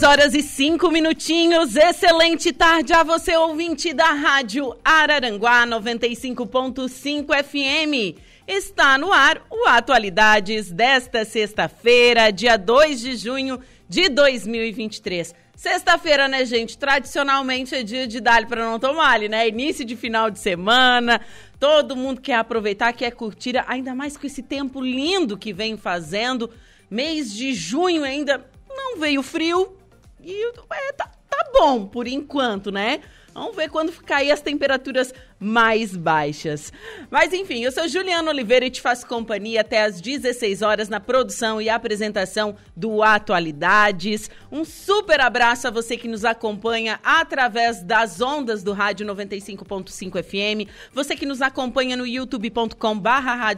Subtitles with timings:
[0.00, 1.76] Duas horas e cinco minutinhos.
[1.76, 8.18] Excelente tarde a você, ouvinte da Rádio Araranguá 95.5 FM.
[8.48, 15.34] Está no ar o Atualidades desta sexta-feira, dia 2 de junho de 2023.
[15.54, 16.78] Sexta-feira, né, gente?
[16.78, 19.48] Tradicionalmente é dia de dar para não tomar, né?
[19.48, 21.20] Início de final de semana.
[21.58, 26.48] Todo mundo quer aproveitar, quer curtir, ainda mais com esse tempo lindo que vem fazendo.
[26.90, 29.76] Mês de junho ainda não veio frio
[30.22, 33.02] e é, tá, tá bom por enquanto, né?
[33.32, 36.72] Vamos ver quando cair as temperaturas mais baixas.
[37.10, 41.00] Mas enfim, eu sou Juliana Oliveira e te faço companhia até às 16 horas na
[41.00, 44.30] produção e apresentação do Atualidades.
[44.52, 50.70] Um super abraço a você que nos acompanha através das ondas do Rádio 95.5 FM,
[50.92, 53.54] você que nos acompanha no youtube.com barra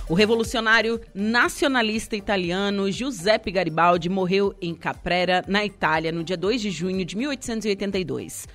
[0.09, 6.71] O revolucionário nacionalista italiano Giuseppe Garibaldi morreu em Caprera, na Itália, no dia 2 de
[6.71, 8.49] junho de 1882.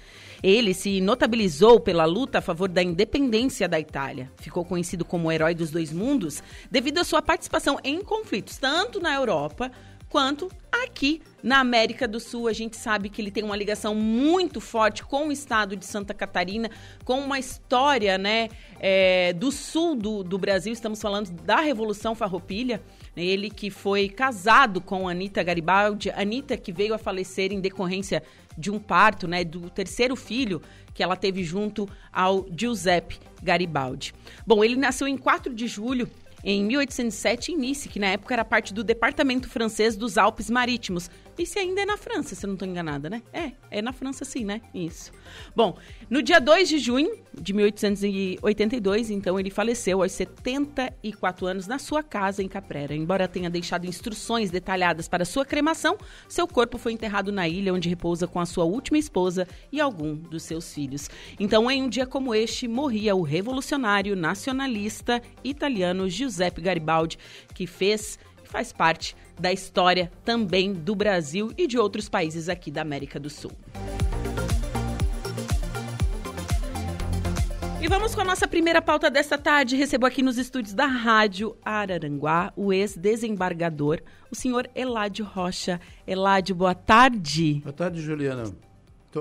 [0.44, 4.32] Ele se notabilizou pela luta a favor da independência da Itália.
[4.38, 9.00] Ficou conhecido como o herói dos dois mundos devido à sua participação em conflitos tanto
[9.00, 9.72] na Europa
[10.09, 12.47] quanto aqui na América do Sul.
[12.47, 16.13] A gente sabe que ele tem uma ligação muito forte com o estado de Santa
[16.13, 16.69] Catarina,
[17.03, 20.73] com uma história né, é, do sul do, do Brasil.
[20.73, 22.81] Estamos falando da Revolução Farroupilha.
[23.15, 26.12] Ele que foi casado com Anita Garibaldi.
[26.12, 28.21] Anita que veio a falecer em decorrência
[28.57, 30.62] de um parto, né, do terceiro filho
[30.94, 34.15] que ela teve junto ao Giuseppe Garibaldi.
[34.48, 36.10] Bom, ele nasceu em 4 de julho
[36.50, 41.12] em 1807 em Nice, que na época era parte do departamento francês dos Alpes Marítimos.
[41.38, 43.22] Isso ainda é na França, se eu não estou enganada, né?
[43.31, 44.62] É, é na França sim, né?
[44.74, 45.12] Isso.
[45.56, 45.78] Bom,
[46.10, 52.01] no dia 2 de junho de 1882, então, ele faleceu aos 74 anos na sua
[52.01, 52.95] casa em Caprera.
[52.95, 55.98] Embora tenha deixado instruções detalhadas para sua cremação,
[56.28, 60.16] seu corpo foi enterrado na ilha onde repousa com a sua última esposa e algum
[60.16, 61.07] dos seus filhos.
[61.39, 67.19] Então, em um dia como este, morria o revolucionário nacionalista italiano Giuseppe Garibaldi,
[67.54, 68.18] que fez
[68.48, 73.30] faz parte da história também do Brasil e de outros países aqui da América do
[73.30, 73.52] Sul.
[77.80, 79.76] E vamos com a nossa primeira pauta desta tarde.
[79.76, 84.02] Recebo aqui nos estúdios da Rádio Araranguá o ex-desembargador,
[84.32, 85.80] o senhor Eládio Rocha.
[86.06, 87.62] Eládio, boa tarde.
[87.64, 88.67] Boa tarde, Juliana.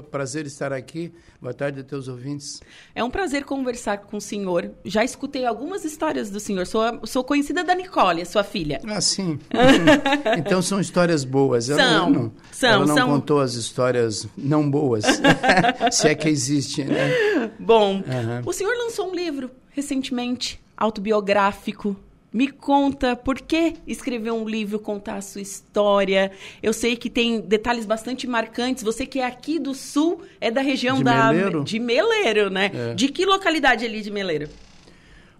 [0.02, 1.12] Prazer estar aqui.
[1.40, 2.60] Boa tarde a teus ouvintes.
[2.94, 4.70] É um prazer conversar com o senhor.
[4.84, 6.66] Já escutei algumas histórias do senhor.
[6.66, 8.80] Sou, sou conhecida da Nicole, sua filha.
[8.86, 9.38] Ah, sim.
[10.38, 11.68] então são histórias boas.
[11.68, 12.70] Ela são, não, são.
[12.70, 13.08] Ela não são...
[13.08, 15.04] contou as histórias não boas,
[15.92, 17.50] se é que existe, né?
[17.58, 18.42] Bom, uhum.
[18.44, 21.94] o senhor lançou um livro recentemente, autobiográfico.
[22.36, 26.30] Me conta por que escrever um livro, contar a sua história.
[26.62, 28.82] Eu sei que tem detalhes bastante marcantes.
[28.82, 31.64] Você que é aqui do sul, é da região de da Meleiro.
[31.64, 32.70] de Meleiro, né?
[32.74, 32.94] É.
[32.94, 34.50] De que localidade ali de Meleiro?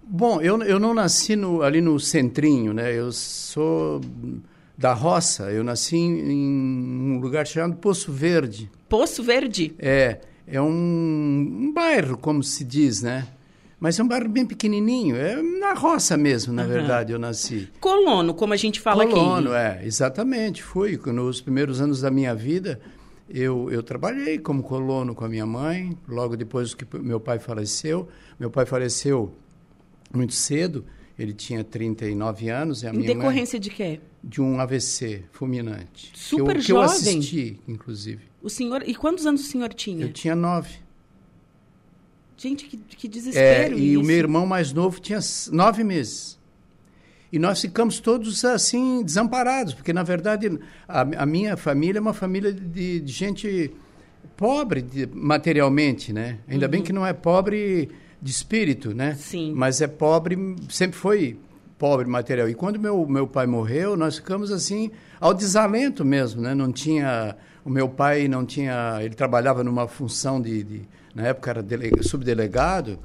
[0.03, 2.99] Bom, eu, eu não nasci no, ali no centrinho, né?
[2.99, 4.01] Eu sou
[4.79, 5.53] da roça.
[5.53, 8.71] Eu nasci em, um lugar chamado Poço Verde.
[8.89, 9.75] Poço Verde?
[9.79, 13.27] É, é um, um bairro, como se diz, né?
[13.79, 16.69] Mas é um bairro bem pequenininho, é na roça mesmo, na uhum.
[16.69, 17.69] verdade, eu nasci.
[17.79, 19.29] Colono, como a gente fala Colono, aqui.
[19.29, 20.99] Colono, é, exatamente, fui.
[21.07, 22.81] Nos primeiros anos da minha vida,
[23.29, 28.09] eu, eu trabalhei como colono com a minha mãe, logo depois que meu pai faleceu.
[28.39, 29.35] Meu pai faleceu
[30.15, 30.85] muito cedo,
[31.19, 32.83] ele tinha 39 anos.
[32.83, 34.01] E a em minha decorrência mãe, de quê?
[34.25, 36.13] De um AVC fulminante.
[36.15, 36.89] Super que eu, jovem.
[36.89, 38.23] Que eu assisti, inclusive.
[38.43, 40.07] O senhor, e quantos anos o senhor tinha?
[40.07, 40.86] Eu tinha nove.
[42.37, 44.01] Gente, que, que desespero é, E isso.
[44.01, 46.39] o meu irmão mais novo tinha nove meses.
[47.33, 52.15] E nós ficamos todos assim, desamparados, porque, na verdade, a, a minha família é uma
[52.15, 53.73] família de, de gente
[54.37, 56.39] pobre de, materialmente, né?
[56.47, 56.71] Ainda uhum.
[56.71, 57.89] bem que não é pobre
[58.21, 59.15] de espírito, né?
[59.15, 59.53] Sim.
[59.55, 60.37] Mas é pobre,
[60.69, 61.39] sempre foi
[61.79, 62.49] pobre material.
[62.49, 64.91] E quando meu, meu pai morreu, nós ficamos assim,
[65.21, 66.55] ao desalento mesmo, né?
[66.55, 67.37] Não tinha...
[67.67, 69.01] O meu pai não tinha...
[69.03, 72.99] Ele trabalhava numa função de, de na época era delega, subdelegado,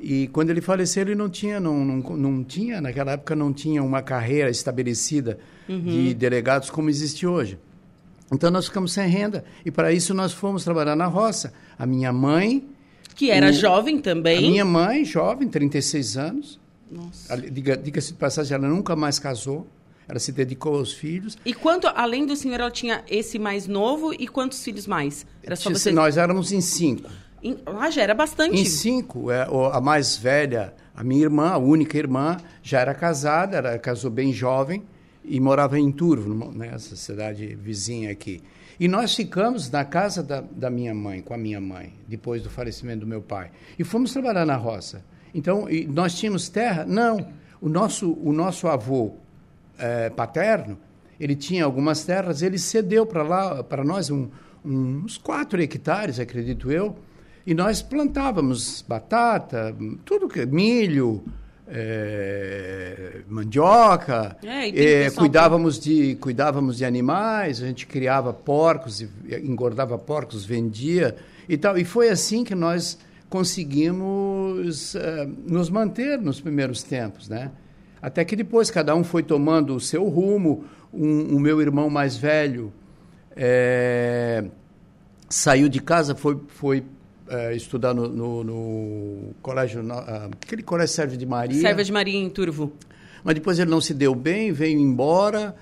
[0.00, 3.80] e quando ele faleceu ele não tinha, não, não, não tinha, naquela época não tinha
[3.80, 5.38] uma carreira estabelecida
[5.68, 5.80] uhum.
[5.80, 7.56] de delegados como existe hoje.
[8.32, 11.52] Então nós ficamos sem renda, e para isso nós fomos trabalhar na roça.
[11.78, 12.68] A minha mãe...
[13.14, 14.38] Que era o, jovem também.
[14.38, 16.60] A minha mãe, jovem, 36 anos.
[17.52, 19.66] Diga-se diga de passagem, ela nunca mais casou.
[20.08, 21.36] Ela se dedicou aos filhos.
[21.44, 25.26] E quanto, além do senhor, ela tinha esse mais novo e quantos filhos mais?
[25.42, 25.92] Era só você...
[25.92, 27.10] Nós éramos em cinco.
[27.42, 28.58] Em, ah, já era bastante.
[28.58, 29.30] Em cinco.
[29.30, 34.10] É, a mais velha, a minha irmã, a única irmã, já era casada, ela casou
[34.10, 34.82] bem jovem
[35.22, 38.42] e morava em Turvo, nessa cidade vizinha aqui.
[38.80, 42.48] E nós ficamos na casa da, da minha mãe, com a minha mãe, depois do
[42.48, 43.50] falecimento do meu pai.
[43.78, 45.04] E fomos trabalhar na roça.
[45.34, 46.86] Então, nós tínhamos terra?
[46.86, 47.28] Não.
[47.60, 49.16] O nosso, o nosso avô
[49.78, 50.78] é, paterno,
[51.18, 54.28] ele tinha algumas terras, ele cedeu para lá, para nós, um,
[54.64, 56.96] uns quatro hectares, acredito eu,
[57.46, 61.24] e nós plantávamos batata, tudo que milho,
[61.70, 69.04] é, mandioca, é, é, cuidávamos de cuidávamos de animais, a gente criava porcos,
[69.44, 71.16] engordava porcos, vendia
[71.48, 71.76] e tal.
[71.76, 72.98] E foi assim que nós
[73.28, 74.98] conseguimos uh,
[75.46, 77.50] nos manter nos primeiros tempos, né?
[78.00, 80.64] Até que depois cada um foi tomando o seu rumo.
[80.92, 82.72] Um, o meu irmão mais velho
[83.36, 84.44] é,
[85.28, 86.84] saiu de casa, foi, foi
[87.28, 91.60] é, estudar no, no, no colégio, no, aquele colégio Sérvio de Maria.
[91.60, 92.72] Sérvio de Maria em Turvo.
[93.22, 95.54] Mas depois ele não se deu bem, veio embora.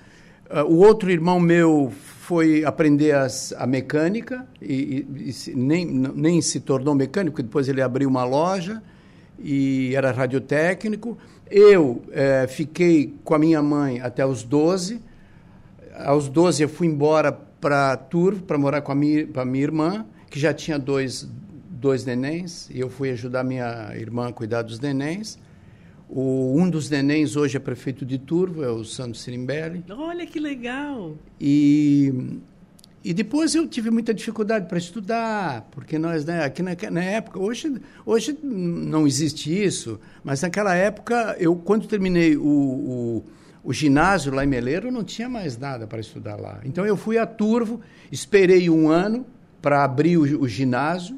[0.49, 1.91] Uh, o outro irmão meu
[2.27, 7.81] foi aprender as, a mecânica e, e, e nem, nem se tornou mecânico, depois ele
[7.81, 8.81] abriu uma loja
[9.39, 11.17] e era radiotécnico.
[11.49, 15.01] Eu é, fiquei com a minha mãe até os 12.
[15.95, 19.63] Aos 12 eu fui embora para Turvo para morar com a minha, com a minha
[19.63, 21.27] irmã, que já tinha dois,
[21.69, 25.39] dois nenéns, e eu fui ajudar minha irmã a cuidar dos nenéns.
[26.09, 29.83] O, um dos nenéns hoje é prefeito de Turvo, é o Santos Sirimbelli.
[29.89, 31.15] Olha que legal!
[31.39, 32.39] E,
[33.07, 37.39] e depois eu tive muita dificuldade para estudar, porque nós, né, aqui na, na, época,
[37.39, 37.73] hoje,
[38.05, 43.25] hoje não existe isso, mas naquela época, eu quando terminei o, o,
[43.63, 46.59] o ginásio lá em Meleiro, eu não tinha mais nada para estudar lá.
[46.65, 47.79] Então eu fui a Turvo,
[48.11, 49.25] esperei um ano
[49.61, 51.17] para abrir o, o ginásio,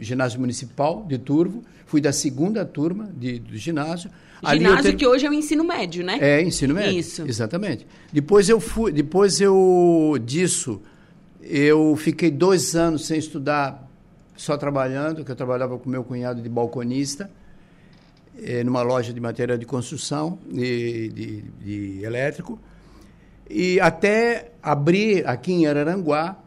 [0.00, 4.10] ginásio municipal de Turvo, fui da segunda turma de, do ginásio.
[4.44, 4.96] Ginásio ter...
[4.96, 6.18] que hoje é o ensino médio, né?
[6.20, 6.98] É, ensino médio.
[6.98, 7.22] Isso.
[7.28, 7.86] Exatamente.
[8.12, 10.82] Depois eu fui, depois eu disso,
[11.42, 13.88] eu fiquei dois anos sem estudar,
[14.36, 17.28] só trabalhando, que eu trabalhava com meu cunhado de balconista.
[18.40, 22.58] eh, numa loja de material de construção de, de, de elétrico
[23.48, 26.38] e até abrir aqui em Araranguá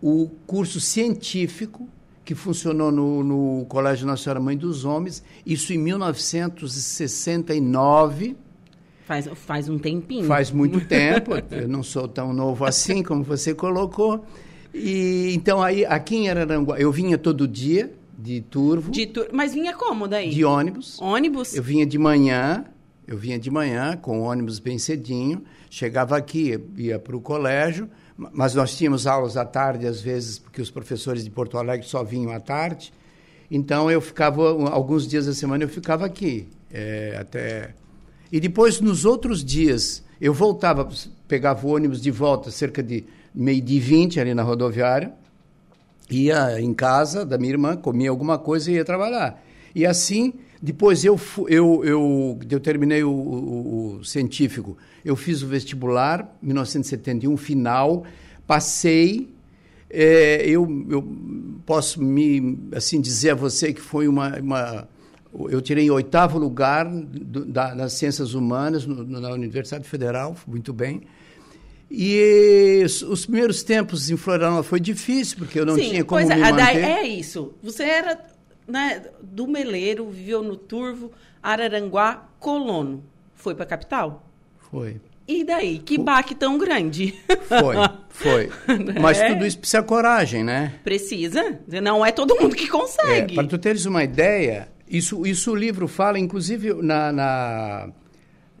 [0.00, 1.88] o curso científico
[2.24, 8.36] que funcionou no, no Colégio Nossa Senhora Mãe dos Homens, isso em 1969.
[9.08, 10.26] Faz, faz um tempinho.
[10.26, 14.22] Faz muito tempo, eu não sou tão novo assim como você colocou.
[14.74, 18.92] E então aí aqui em Araranguá, eu vinha todo dia de turvo.
[18.92, 19.30] De tur...
[19.32, 20.28] Mas vinha como daí?
[20.28, 21.00] De ônibus.
[21.00, 21.54] Ônibus?
[21.54, 22.66] Eu vinha de manhã,
[23.06, 27.88] eu vinha de manhã com o ônibus bem cedinho, chegava aqui, ia para o colégio,
[28.14, 32.04] mas nós tínhamos aulas à tarde, às vezes, porque os professores de Porto Alegre só
[32.04, 32.92] vinham à tarde.
[33.50, 37.74] Então, eu ficava, alguns dias da semana, eu ficava aqui, é, até...
[38.30, 40.88] E depois, nos outros dias, eu voltava,
[41.26, 43.04] pegava o ônibus de volta, cerca de
[43.34, 45.12] meio de 20, ali na rodoviária,
[46.10, 49.42] ia em casa da minha irmã, comia alguma coisa e ia trabalhar.
[49.74, 55.46] E assim, depois eu, eu, eu, eu terminei o, o, o científico, eu fiz o
[55.46, 58.04] vestibular, 1971, final,
[58.46, 59.28] passei.
[59.90, 61.16] É, eu, eu
[61.64, 64.88] posso me assim dizer a você que foi uma, uma
[65.50, 70.72] eu tirei em oitavo lugar do, da, nas ciências humanas no, na Universidade Federal, muito
[70.72, 71.02] bem.
[71.90, 76.28] E os primeiros tempos em Florianópolis foi difícil, porque eu não Sim, tinha como pois
[76.28, 76.84] me é, manter.
[76.84, 77.54] É isso.
[77.62, 78.18] Você era
[78.66, 81.10] né, do Meleiro, viveu no Turvo,
[81.42, 83.02] Araranguá, Colono.
[83.34, 84.28] Foi para a capital?
[84.70, 85.00] Foi.
[85.26, 85.78] E daí?
[85.78, 87.14] Que baque tão grande?
[87.48, 87.76] Foi,
[88.08, 88.50] foi.
[89.00, 89.28] Mas É.
[89.28, 90.74] tudo isso precisa coragem, né?
[90.82, 91.60] Precisa.
[91.82, 93.34] Não é todo mundo que consegue.
[93.34, 97.88] É, para tu teres uma ideia, isso, isso o livro fala, inclusive na, na,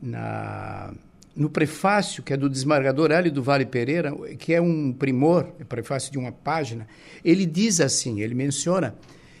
[0.02, 0.92] na-
[1.36, 5.64] no prefácio, que é do desembargador Hélio do Vale Pereira, que é um primor, é
[5.64, 6.86] prefácio de uma página,
[7.24, 8.94] ele diz assim, ele menciona,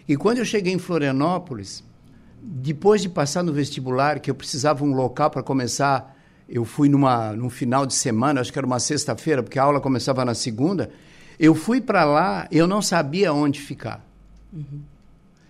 [0.06, 1.82] que quando eu cheguei em Florianópolis,
[2.40, 6.16] depois de passar no vestibular, que eu precisava um local para começar,
[6.48, 9.80] eu fui numa, num final de semana, acho que era uma sexta-feira, porque a aula
[9.80, 10.90] começava na segunda,
[11.38, 14.04] eu fui para lá, eu não sabia onde ficar.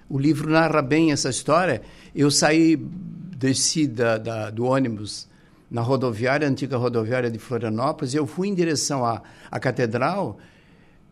[0.09, 1.83] O livro narra bem essa história.
[2.15, 5.29] Eu saí, desci da, da- do ônibus
[5.71, 10.38] na rodoviária, antiga rodoviária de Florianópolis, e eu fui em direção à, à catedral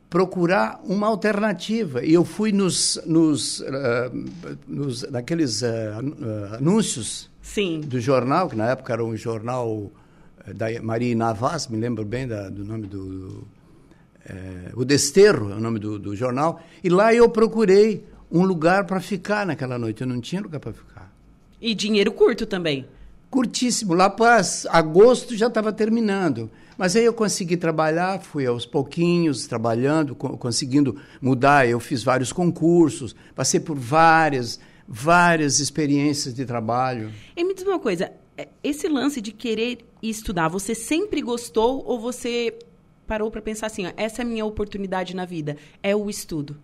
[0.09, 2.05] procurar uma alternativa.
[2.05, 4.11] E eu fui nos, nos, ah,
[4.67, 5.99] nos naqueles ah,
[6.59, 7.81] anúncios Sim.
[7.81, 9.91] do jornal, que na época era um jornal
[10.55, 13.05] da Maria Navas, me lembro bem da- do nome do...
[13.09, 13.49] do,
[14.29, 16.63] eh, o Desterro é o nome do, do jornal.
[16.85, 20.01] E lá eu procurei um lugar para ficar naquela noite.
[20.03, 21.13] Eu não tinha lugar para ficar.
[21.61, 22.87] E dinheiro curto também.
[23.31, 23.95] Curtíssimo.
[23.95, 24.41] Lá para
[24.71, 26.51] agosto já estava terminando.
[26.79, 31.67] Mas aí eu consegui trabalhar, fui aos pouquinhos trabalhando, co- conseguindo mudar.
[31.67, 37.11] Eu fiz vários concursos, passei por várias, várias experiências de trabalho.
[37.35, 41.99] E me diz uma coisa, é, esse lance de querer estudar, você sempre gostou ou
[41.99, 42.55] você
[43.07, 46.57] parou para pensar assim, ó, essa é a minha oportunidade na vida, é o estudo?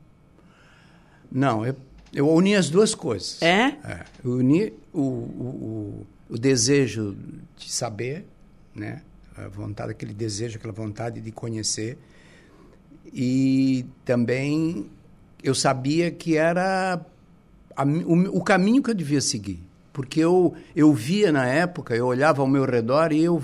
[1.32, 1.74] Não, eu,
[2.12, 3.40] eu uni as duas coisas.
[3.40, 3.78] É?
[3.84, 7.16] É, eu uni o, o, o, o desejo
[7.56, 8.26] de saber,
[8.74, 9.02] né?
[9.36, 11.96] A vontade, aquele desejo, aquela vontade de conhecer.
[13.12, 14.90] E também
[15.42, 17.00] eu sabia que era
[17.74, 19.62] a o, o caminho que eu devia seguir.
[19.92, 23.42] Porque eu, eu via na época, eu olhava ao meu redor e eu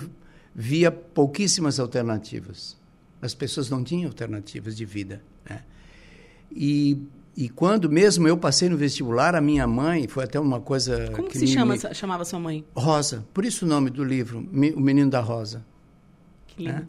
[0.55, 2.77] via pouquíssimas alternativas.
[3.21, 5.23] As pessoas não tinham alternativas de vida.
[5.49, 5.63] Né?
[6.51, 7.03] E,
[7.41, 11.29] e quando mesmo eu passei no vestibular, a minha mãe, foi até uma coisa Como
[11.29, 12.65] que, se me- chama, me- chamava sua mãe?
[12.75, 14.41] Rosa, por isso o nome do livro,
[14.75, 15.65] O Menino da Rosa.
[16.49, 16.87] Que lindo.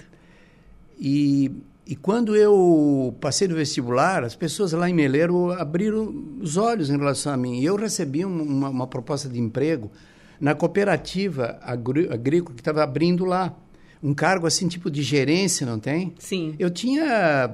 [1.00, 1.51] E,
[1.86, 6.98] e quando eu passei no vestibular, as pessoas lá em Meleiro abriram os olhos em
[6.98, 7.60] relação a mim.
[7.60, 9.91] E eu recebi um- uma, uma proposta de emprego
[10.39, 13.56] na cooperativa agrícola que estava abrindo lá.
[14.01, 16.13] Um cargo assim, tipo de gerência, não tem?
[16.18, 16.56] Sim.
[16.58, 17.51] Eu tinha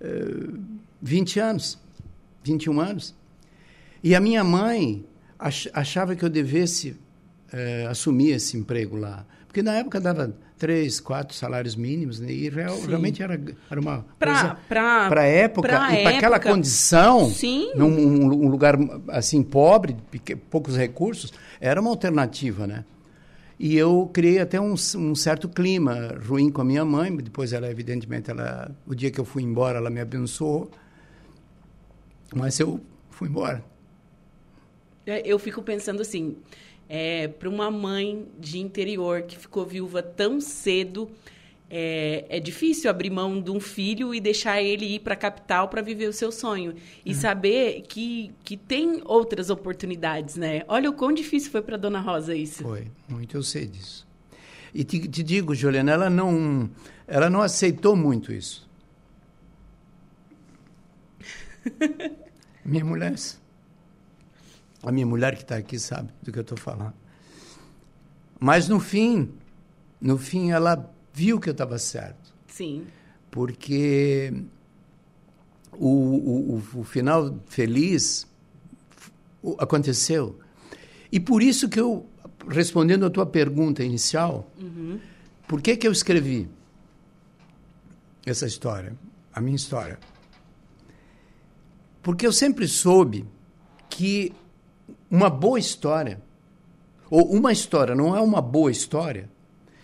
[0.00, 0.48] eh,
[1.02, 1.78] 20 anos,
[2.44, 3.14] 21 anos.
[4.02, 5.04] E a minha mãe
[5.38, 6.96] ach- achava que eu devesse
[7.52, 9.24] eh, assumir esse emprego lá.
[9.46, 12.30] Porque na época dava três, quatro salários mínimos, né?
[12.30, 13.40] e real- realmente era,
[13.70, 14.56] era uma Pra- coisa...
[14.68, 17.72] Para a época, pra e para aquela condição, Sim.
[17.74, 18.76] num um, lugar
[19.08, 19.96] assim pobre,
[20.50, 22.84] poucos recursos, era uma alternativa, né?
[23.58, 27.14] E eu criei até um, um certo clima ruim com a minha mãe.
[27.16, 30.70] Depois ela, evidentemente, ela, o dia que eu fui embora, ela me abençoou.
[32.34, 32.80] Mas eu
[33.10, 33.64] fui embora.
[35.06, 36.36] É, Eu fico pensando assim,
[37.38, 41.10] para uma mãe de interior que ficou viúva tão cedo
[41.70, 45.68] é, é difícil abrir mão de um filho e deixar ele ir para a capital
[45.68, 46.74] para viver o seu sonho.
[47.04, 47.14] E é.
[47.14, 50.62] saber que, que tem outras oportunidades, né?
[50.66, 52.62] Olha o quão difícil foi para Dona Rosa isso.
[52.62, 54.06] Foi, muito eu sei disso.
[54.74, 56.70] E te, te digo, Juliana, ela não,
[57.06, 58.67] ela não aceitou muito isso.
[62.64, 63.14] Minha mulher,
[64.82, 66.94] a minha mulher que está aqui sabe do que eu estou falando.
[68.38, 69.32] Mas no fim,
[70.00, 72.32] no fim ela viu que eu estava certo.
[72.46, 72.86] Sim.
[73.30, 74.32] Porque
[75.72, 78.26] o, o, o final feliz
[79.58, 80.38] aconteceu.
[81.10, 82.06] E por isso que eu,
[82.48, 85.00] respondendo a tua pergunta inicial, uhum.
[85.46, 86.48] por que, que eu escrevi
[88.26, 88.96] essa história,
[89.32, 89.98] a minha história?
[92.02, 93.26] Porque eu sempre soube
[93.88, 94.32] que
[95.10, 96.20] uma boa história,
[97.10, 99.30] ou uma história não é uma boa história,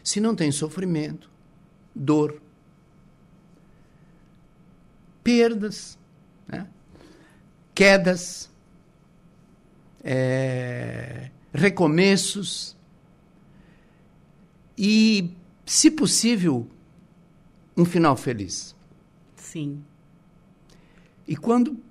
[0.02, 1.30] se não tem sofrimento,
[1.94, 2.40] dor,
[5.22, 5.98] perdas,
[6.46, 6.68] né?
[7.74, 8.50] quedas,
[10.02, 12.76] é, recomeços
[14.76, 15.30] e,
[15.64, 16.68] se possível,
[17.76, 18.76] um final feliz.
[19.36, 19.82] Sim.
[21.26, 21.82] E quando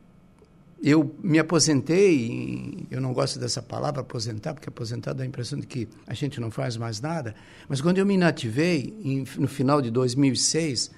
[0.84, 5.66] eu me aposentei, eu não gosto dessa palavra aposentar, porque aposentar dá a impressão de
[5.66, 7.34] que a gente não faz mais nada,
[7.70, 10.92] mas quando eu me inativei, no final de 2006,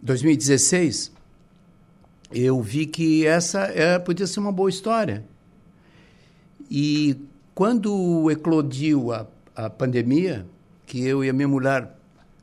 [0.00, 1.12] 2016,
[2.32, 5.22] eu vi que essa é, podia ser uma boa história.
[6.70, 7.20] E
[7.54, 10.46] quando eclodiu a, a pandemia,
[10.86, 11.94] que eu e a minha mulher,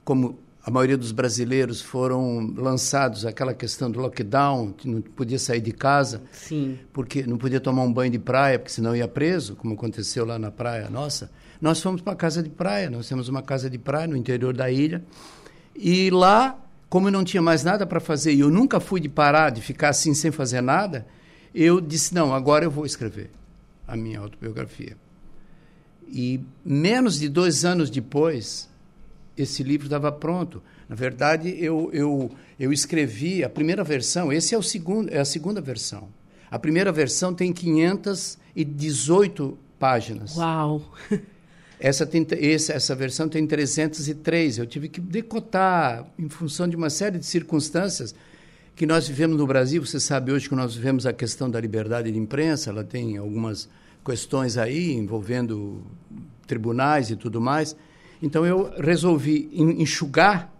[0.05, 5.61] como a maioria dos brasileiros foram lançados aquela questão do lockdown, que não podia sair
[5.61, 6.77] de casa, Sim.
[6.91, 10.37] porque não podia tomar um banho de praia, porque senão ia preso, como aconteceu lá
[10.37, 11.31] na praia nossa.
[11.61, 14.53] Nós fomos para a casa de praia, nós temos uma casa de praia no interior
[14.53, 15.01] da ilha,
[15.73, 16.59] e lá,
[16.89, 19.61] como eu não tinha mais nada para fazer, e eu nunca fui de parar, de
[19.61, 21.07] ficar assim sem fazer nada,
[21.55, 23.31] eu disse, não, agora eu vou escrever
[23.87, 24.97] a minha autobiografia.
[26.09, 28.67] E menos de dois anos depois,
[29.37, 30.61] esse livro estava pronto.
[30.89, 35.25] Na verdade, eu, eu, eu escrevi a primeira versão, esse é, o segundo, é a
[35.25, 36.09] segunda versão.
[36.49, 40.35] A primeira versão tem 518 páginas.
[40.35, 40.81] Uau!
[41.79, 44.57] Essa, tem, essa, essa versão tem 303.
[44.57, 48.15] Eu tive que decotar em função de uma série de circunstâncias
[48.75, 49.85] que nós vivemos no Brasil.
[49.85, 53.69] Você sabe hoje que nós vivemos a questão da liberdade de imprensa, ela tem algumas
[54.03, 55.83] questões aí envolvendo
[56.47, 57.75] tribunais e tudo mais.
[58.21, 60.53] Então eu resolvi enxugar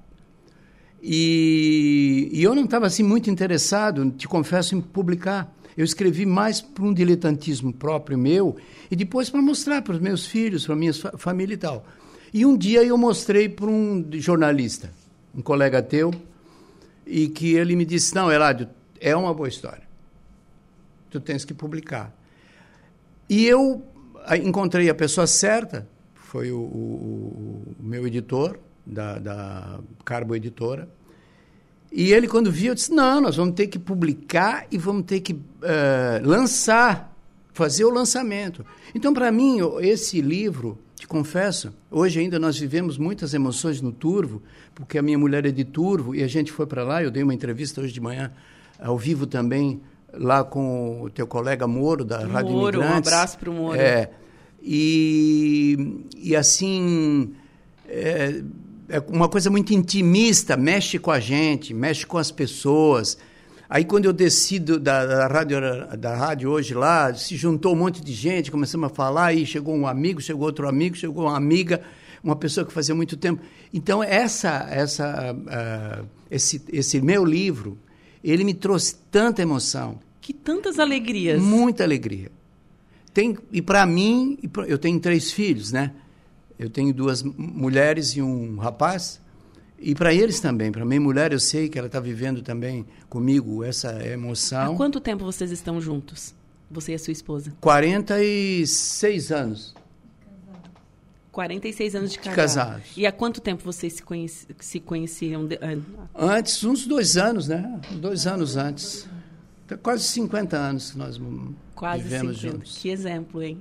[1.02, 5.54] e, e eu não estava assim muito interessado, te confesso, em publicar.
[5.76, 8.58] Eu escrevi mais para um diletantismo próprio meu
[8.90, 11.86] e depois para mostrar para os meus filhos, para a minha família e tal.
[12.34, 14.92] E um dia eu mostrei para um jornalista,
[15.36, 16.12] um colega teu,
[17.06, 18.68] e que ele me disse: Não, Eládio,
[19.00, 19.88] é uma boa história.
[21.10, 22.14] Tu tens que publicar.
[23.30, 23.86] E eu
[24.44, 25.88] encontrei a pessoa certa
[26.28, 30.90] foi o, o, o meu editor, da, da Carbo Editora.
[31.92, 35.34] E ele, quando viu, disse: Não, nós vamos ter que publicar e vamos ter que
[35.34, 35.40] uh,
[36.24, 37.16] lançar,
[37.54, 38.66] fazer o lançamento.
[38.94, 44.44] Então, para mim, esse livro, te confesso, hoje ainda nós vivemos muitas emoções no Turvo,
[44.76, 47.02] porque a minha mulher é de Turvo e a gente foi para lá.
[47.02, 48.34] Eu dei uma entrevista hoje de manhã,
[48.78, 49.82] ao vivo também,
[50.14, 52.92] lá com o teu colega Moro, da Moro, Rádio Imigrantes.
[52.92, 53.80] Um abraço para o Moro.
[53.80, 54.12] É,
[54.62, 57.34] e, e assim,
[57.88, 58.42] é,
[58.90, 63.18] é uma coisa muito intimista, mexe com a gente, mexe com as pessoas.
[63.70, 65.58] Aí quando eu desci do, da, da, rádio,
[65.98, 69.76] da rádio hoje lá, se juntou um monte de gente, começamos a falar, aí chegou
[69.76, 71.82] um amigo, chegou outro amigo, chegou uma amiga,
[72.24, 73.42] uma pessoa que fazia muito tempo.
[73.74, 77.78] Então essa, essa, uh, esse, esse meu livro,
[78.24, 80.00] ele me trouxe tanta emoção.
[80.22, 81.42] Que tantas alegrias.
[81.42, 82.32] Muita alegria.
[83.18, 85.92] Tem, e para mim, eu tenho três filhos, né?
[86.60, 89.20] Eu tenho duas mulheres e um rapaz.
[89.80, 93.64] E para eles também, para minha mulher, eu sei que ela está vivendo também comigo
[93.64, 94.76] essa emoção.
[94.76, 96.36] Há quanto tempo vocês estão juntos?
[96.70, 97.52] Você e a sua esposa?
[97.60, 99.74] 46 anos.
[101.32, 102.86] 46 anos de, de casados.
[102.96, 105.48] E há quanto tempo vocês se, conheci, se conheciam?
[105.48, 105.58] De.
[106.14, 107.82] Antes, uns dois anos, né?
[107.94, 109.10] Dois anos antes.
[109.84, 111.20] Quase 50 anos que nós
[111.76, 112.56] Quase vivemos 50.
[112.58, 112.78] juntos.
[112.78, 113.58] Que exemplo, hein?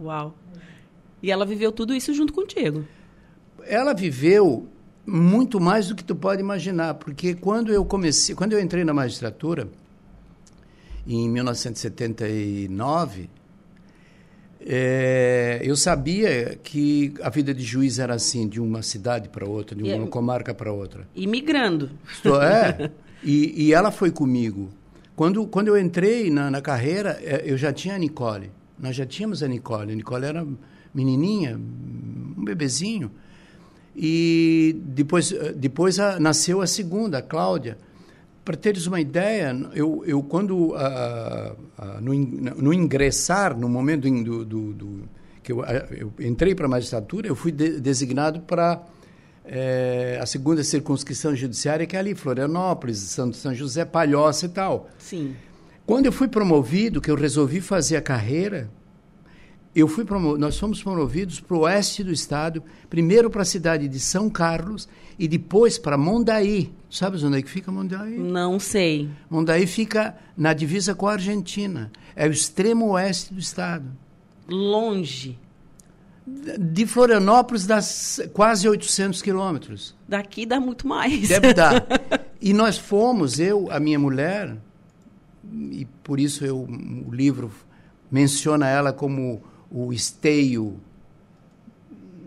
[0.00, 0.34] Uau.
[1.22, 2.84] E ela viveu tudo isso junto contigo.
[3.64, 4.66] Ela viveu
[5.06, 8.94] muito mais do que tu pode imaginar, porque quando eu comecei, quando eu entrei na
[8.94, 9.68] magistratura
[11.06, 13.28] em 1979,
[14.64, 19.74] É, eu sabia que a vida de juiz era assim, de uma cidade para outra,
[19.74, 21.04] de uma E- comarca para outra.
[21.16, 21.90] Imigrando.
[22.24, 22.88] É,
[23.22, 24.70] e, e ela foi comigo.
[25.14, 28.50] Quando, quando eu entrei na, na carreira, eh, eu já tinha a Nicole.
[28.78, 29.92] Nós já tínhamos a Nicole.
[29.92, 30.46] A Nicole era
[30.94, 33.10] menininha, um bebezinho.
[33.94, 37.76] E depois, eh, depois a- nasceu a segunda, a Cláudia.
[38.44, 40.74] Para teres uma ideia, eu, eu quando
[42.00, 42.12] no,
[42.56, 45.08] no ingressar, no momento do, do- do-
[45.44, 48.82] que eu, eu entrei para a magistratura, eu fui de- designado para
[49.44, 54.88] eh, a segunda circunscrição judiciária, que é ali, Florianópolis, Santo São José, Palhoça e tal.
[54.98, 55.34] Sim.
[55.84, 58.70] Quando eu fui promovido, que eu resolvi fazer a carreira,
[59.74, 63.88] eu fui promo nós fomos promovidos para o oeste do estado, primeiro para a cidade
[63.88, 66.72] de São Carlos e depois para Mondaí.
[66.90, 68.18] Sabes onde é que fica Mondaí?
[68.18, 69.08] Não sei.
[69.30, 71.90] Mondaí fica na divisa com a Argentina.
[72.14, 73.86] É o extremo oeste do estado.
[74.48, 75.38] Longe.
[76.26, 77.80] De Florianópolis dá
[78.32, 79.94] quase 800 quilômetros.
[80.08, 81.28] Daqui dá muito mais.
[81.28, 81.84] Deve dar.
[82.44, 84.56] E nós fomos, eu, a minha mulher,
[85.54, 87.52] e por isso eu, o livro
[88.10, 90.80] menciona ela como o esteio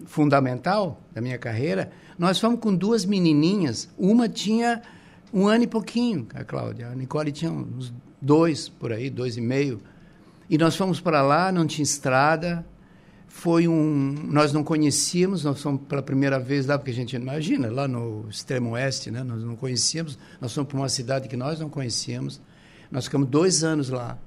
[0.05, 1.91] fundamental da minha carreira.
[2.17, 3.89] Nós fomos com duas menininhas.
[3.97, 4.81] Uma tinha
[5.33, 6.87] um ano e pouquinho, a Cláudia.
[6.87, 9.81] A Nicole tinha uns dois, por aí, dois e meio.
[10.49, 12.65] E nós fomos para lá, não tinha estrada.
[13.37, 14.15] Foi um.
[14.31, 18.25] Nós não conhecíamos, nós fomos pela primeira vez lá, porque a gente imagina, lá no
[18.29, 19.23] extremo oeste, né?
[19.23, 20.17] Nós não conhecíamos.
[20.39, 22.39] Nós fomos para uma cidade que nós não conhecíamos.
[22.89, 24.17] Nós ficamos dois anos lá.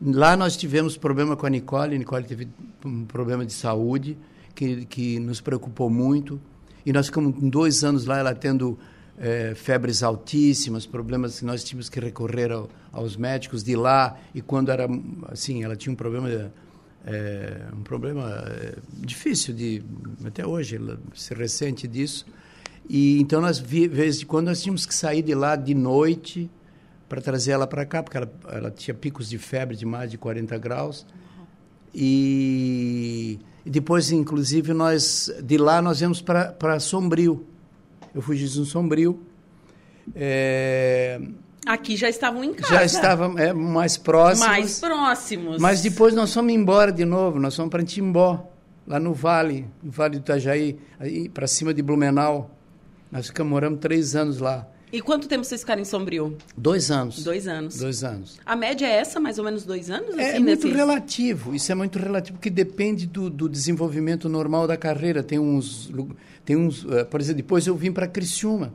[0.00, 1.96] Lá nós tivemos problema com a Nicole.
[1.96, 2.46] A Nicole teve
[2.84, 4.18] um problema de saúde
[4.54, 6.38] que, que nos preocupou muito.
[6.84, 8.78] E nós ficamos dois anos lá, ela tendo
[9.18, 14.18] eh, febres altíssimas, problemas que nós tínhamos que recorrer ao, aos médicos de lá.
[14.34, 14.86] E quando era
[15.28, 16.28] assim, ela tinha um problema,
[17.04, 19.82] eh, um problema eh, difícil de
[20.24, 20.78] até hoje,
[21.14, 22.26] se ressente disso.
[22.88, 26.50] E então nós vez de quando nós tínhamos que sair de lá de noite
[27.08, 30.16] para trazer ela para cá, porque ela, ela tinha picos de febre de mais de
[30.16, 31.06] 40 graus.
[31.94, 37.46] E, e depois, inclusive, nós de lá nós íamos para Sombrio.
[38.14, 39.20] Eu fui juiz no Sombrio.
[40.14, 41.20] É,
[41.66, 42.74] Aqui já estavam em casa.
[42.74, 44.48] já estava é, mais próximos.
[44.48, 45.60] mais próximos.
[45.60, 48.48] Mas depois nós fomos embora de novo, nós fomos para Timbó,
[48.86, 52.50] lá no vale, no vale do Itajaí, aí para cima de Blumenau.
[53.10, 54.66] Nós ficamos morando três anos lá.
[54.92, 56.36] E quanto tempo vocês ficaram em Sombrio?
[56.56, 57.24] Dois anos.
[57.24, 57.78] Dois anos.
[57.78, 58.38] Dois anos.
[58.44, 60.16] A média é essa, mais ou menos dois anos?
[60.18, 64.76] É, assim, muito relativo, isso é muito relativo, porque depende do, do desenvolvimento normal da
[64.76, 65.22] carreira.
[65.22, 65.90] Tem uns,
[66.44, 68.74] tem uns eh, por exemplo, depois eu vim para Criciúma.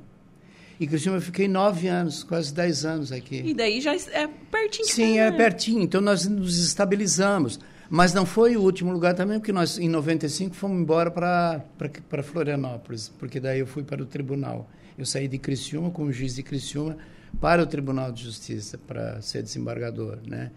[0.79, 3.41] E Criciúma eu fiquei nove anos, quase dez anos aqui.
[3.43, 4.87] E daí já é pertinho.
[4.87, 5.27] Sim, né?
[5.27, 5.81] é pertinho.
[5.81, 7.59] Então nós nos estabilizamos.
[7.89, 13.09] Mas não foi o último lugar também, porque nós, em 95, fomos embora para Florianópolis,
[13.17, 14.69] porque daí eu fui para o tribunal.
[14.97, 16.97] Eu saí de Criciúma, como juiz de Criciúma,
[17.39, 20.51] para o Tribunal de Justiça, para ser desembargador, né?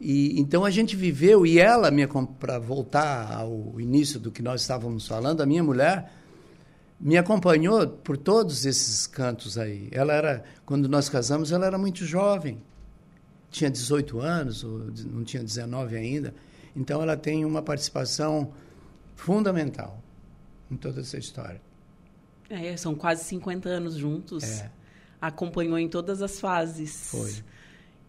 [0.00, 1.90] E, então a gente viveu, e ela,
[2.38, 6.12] para voltar ao início do que nós estávamos falando, a minha mulher
[7.00, 9.88] me acompanhou por todos esses cantos aí.
[9.92, 12.60] Ela era, quando nós casamos, ela era muito jovem
[13.50, 16.34] tinha 18 anos, ou não tinha 19 ainda.
[16.76, 18.52] Então ela tem uma participação
[19.16, 20.02] fundamental
[20.70, 21.60] em toda essa história.
[22.50, 24.44] É, são quase 50 anos juntos.
[24.44, 24.70] É.
[25.20, 27.10] Acompanhou em todas as fases.
[27.10, 27.30] Foi.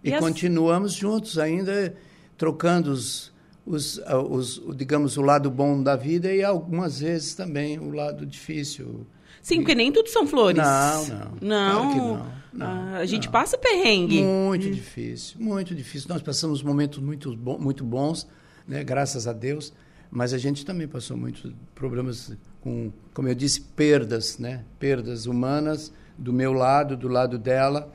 [0.04, 1.96] E E, as- continuamos juntos ainda,
[2.38, 3.34] trocando os,
[3.70, 8.26] os, os, o, digamos, o lado bom da vida e algumas vezes também o lado
[8.26, 9.06] difícil.
[9.42, 10.62] Sim, porque nem tudo são flores.
[10.62, 11.38] Não, não.
[11.42, 11.92] Não.
[11.94, 12.40] Claro não.
[12.52, 13.32] Não, Ah, a gente não.
[13.32, 14.24] passa perrengue.
[14.24, 16.10] Muito difícil, muito difícil.
[16.10, 18.28] Nós passamos momentos muito, muito bons,
[18.68, 19.72] né, graças a Deus,
[20.10, 25.94] mas a gente também passou muitos problemas com, como eu disse, perdas, né, perdas humanas
[26.18, 27.94] do meu lado, do lado dela.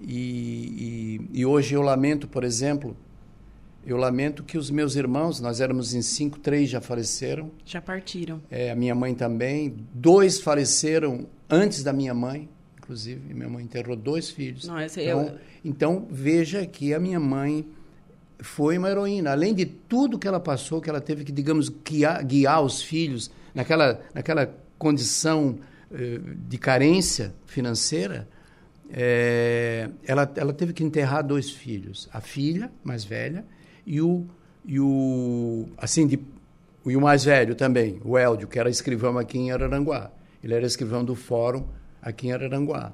[0.00, 2.96] E, e, e hoje eu lamento, por exemplo,
[3.86, 8.40] eu lamento que os meus irmãos, nós éramos em cinco, três já faleceram, Já partiram.
[8.50, 9.74] é, a minha mãe também.
[9.94, 13.32] Dois faleceram antes da minha mãe, inclusive.
[13.34, 14.66] Minha mãe enterrou dois filhos.
[14.66, 17.66] Não, esse então, eu- então, veja que a minha mãe
[18.38, 19.32] foi uma heroína.
[19.32, 23.30] Além de tudo que ela passou, que ela teve que, digamos, guiar, guiar os filhos
[23.54, 25.58] naquela, naquela condição
[25.92, 28.28] eh, de carência financeira,
[28.92, 32.08] eh, ela, ela teve que enterrar dois filhos.
[32.12, 33.44] A filha, mais velha,
[33.90, 34.24] e o,
[34.64, 36.20] e o assim, de,
[36.86, 40.12] e o mais velho também, o Eldio, que era escrivão aqui em Araranguá.
[40.44, 41.64] Ele era escrivão do fórum
[42.00, 42.92] aqui em Araranguá.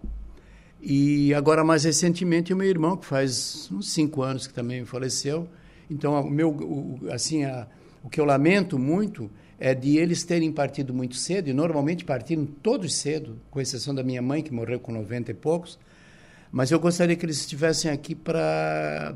[0.81, 5.47] E agora, mais recentemente, o meu irmão, que faz uns cinco anos que também faleceu.
[5.91, 7.67] Então, o meu, o, assim, a,
[8.03, 9.31] O que eu lamento muito
[9.61, 14.03] é de eles terem partido muito cedo, e normalmente partiram todos cedo, com exceção da
[14.03, 15.79] minha mãe, que morreu com 90 e poucos.
[16.51, 19.15] Mas eu gostaria que eles estivessem aqui para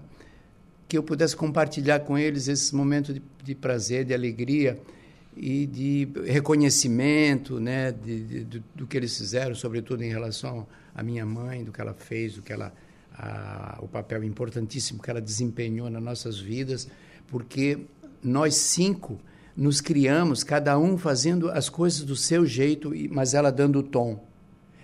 [0.91, 4.77] que eu pudesse compartilhar com eles esse momento de, de prazer, de alegria
[5.37, 11.01] e de reconhecimento né, de, de, do, do, que eles fizeram, sobretudo em relação à
[11.01, 12.75] minha mãe, do que ela fez, do que ela,
[13.17, 16.89] a, o papel importantíssimo que ela desempenhou nas nossas vidas,
[17.29, 17.79] porque
[18.21, 19.21] nós cinco
[19.57, 24.25] nos criamos, cada um fazendo as coisas do seu jeito, mas ela dando o tom.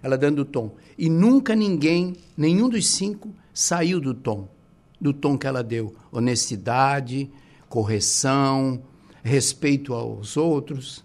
[0.01, 0.77] Ela dando o tom.
[0.97, 4.55] E nunca ninguém, nenhum dos cinco, saiu do tom
[5.01, 5.95] do tom que ela deu.
[6.11, 7.31] Honestidade,
[7.69, 8.83] correção,
[9.23, 11.05] respeito aos outros.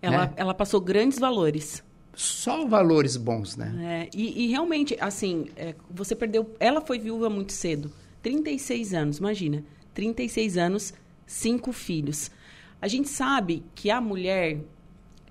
[0.00, 0.32] Ela, né?
[0.36, 1.82] ela passou grandes valores.
[2.14, 3.74] Só valores bons, né?
[4.12, 6.54] É, e, e, realmente, assim, é, você perdeu.
[6.60, 7.90] Ela foi viúva muito cedo
[8.22, 9.64] 36 anos, imagina.
[9.92, 10.94] 36 anos,
[11.26, 12.30] cinco filhos.
[12.80, 14.60] A gente sabe que a mulher,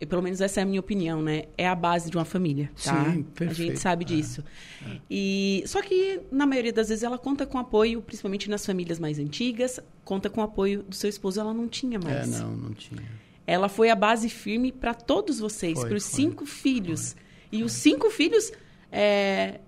[0.03, 1.45] e pelo menos essa é a minha opinião, né?
[1.57, 3.05] É a base de uma família, tá?
[3.05, 3.51] Sim, perfeito.
[3.51, 4.43] A gente sabe disso.
[4.85, 4.97] É, é.
[5.09, 9.17] E só que na maioria das vezes ela conta com apoio, principalmente nas famílias mais
[9.17, 12.35] antigas, conta com apoio do seu esposo, ela não tinha é, mais.
[12.35, 13.01] É, não, não tinha.
[13.47, 17.13] Ela foi a base firme para todos vocês, para os cinco filhos.
[17.13, 18.51] Foi, e os cinco filhos,
[18.91, 19.61] é,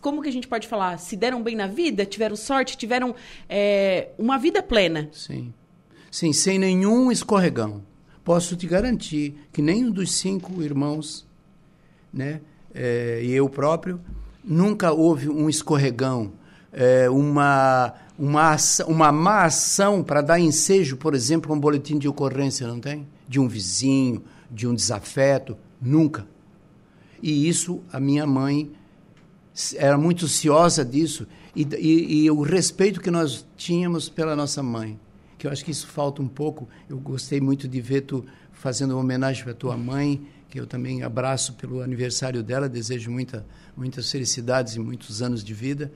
[0.00, 0.98] como que a gente pode falar?
[0.98, 3.12] Se deram bem na vida, tiveram sorte, tiveram
[3.48, 5.08] é, uma vida plena.
[5.12, 5.52] Sim.
[6.12, 7.82] Sim, sem nenhum escorregão
[8.24, 11.26] posso te garantir que nenhum dos cinco irmãos,
[12.12, 12.40] né,
[12.74, 14.00] é, e eu próprio,
[14.42, 16.32] nunca houve um escorregão,
[16.72, 18.56] é, uma, uma,
[18.88, 23.06] uma má ação para dar ensejo, por exemplo, um boletim de ocorrência, não tem?
[23.28, 26.26] De um vizinho, de um desafeto, nunca.
[27.22, 28.72] E isso, a minha mãe
[29.76, 34.98] era muito ciosa disso, e, e, e o respeito que nós tínhamos pela nossa mãe
[35.44, 36.66] que eu acho que isso falta um pouco.
[36.88, 41.02] Eu gostei muito de ver tu fazendo uma homenagem para tua mãe, que eu também
[41.02, 43.44] abraço pelo aniversário dela, desejo muita,
[43.76, 45.92] muitas felicidades e muitos anos de vida.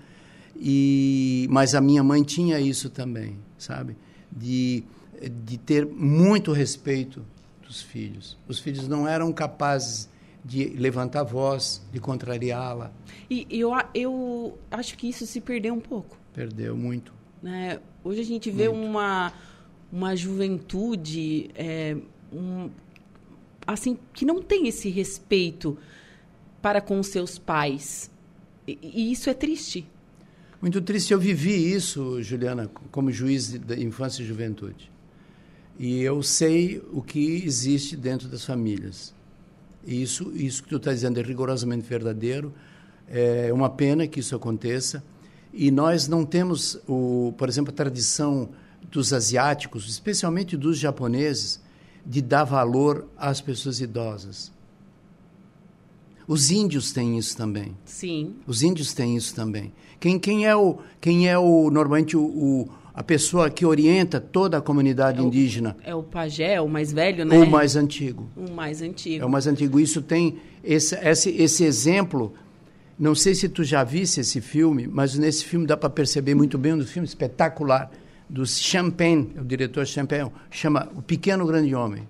[0.54, 3.96] E mas a minha mãe tinha isso também, sabe?
[4.30, 4.84] De
[5.26, 7.24] de ter muito respeito
[7.66, 8.36] dos filhos.
[8.46, 10.08] Os filhos não eram capazes
[10.44, 12.92] de levantar a voz, de contrariá-la.
[13.30, 16.16] E eu, eu acho que isso se perdeu um pouco.
[16.32, 17.12] Perdeu muito.
[17.42, 17.80] Né?
[18.04, 19.32] Hoje a gente vê uma,
[19.92, 21.96] uma juventude é,
[22.32, 22.70] um,
[23.66, 25.76] assim que não tem esse respeito
[26.62, 28.10] para com seus pais.
[28.66, 29.86] E, e, isso é triste.
[30.60, 31.12] Muito triste.
[31.12, 34.90] Eu vivi isso, Juliana, como juiz da infância e juventude.
[35.78, 39.14] E eu sei o que existe dentro das famílias.
[39.86, 42.52] E isso, isso que tu está dizendo é rigorosamente verdadeiro.
[43.06, 45.02] É uma pena que isso aconteça.
[45.52, 48.50] E nós não temos, o, por exemplo, a tradição
[48.90, 51.60] dos asiáticos, especialmente dos japoneses,
[52.04, 54.52] de dar valor às pessoas idosas.
[56.26, 57.74] Os índios têm isso também.
[57.86, 58.34] Sim.
[58.46, 59.72] Os índios têm isso também.
[59.98, 64.58] Quem, quem é o quem é o normalmente o, o a pessoa que orienta toda
[64.58, 65.76] a comunidade é indígena?
[65.78, 67.38] O, é o pajé, o mais velho, né?
[67.38, 68.28] O mais antigo.
[68.36, 69.22] O mais antigo.
[69.22, 69.80] É o mais antigo.
[69.80, 72.34] Isso tem esse esse, esse exemplo
[72.98, 76.58] não sei se tu já visse esse filme, mas nesse filme dá para perceber muito
[76.58, 77.90] bem um filme espetacular
[78.28, 82.08] do Champagne, o diretor Champagne, chama O Pequeno Grande Homem.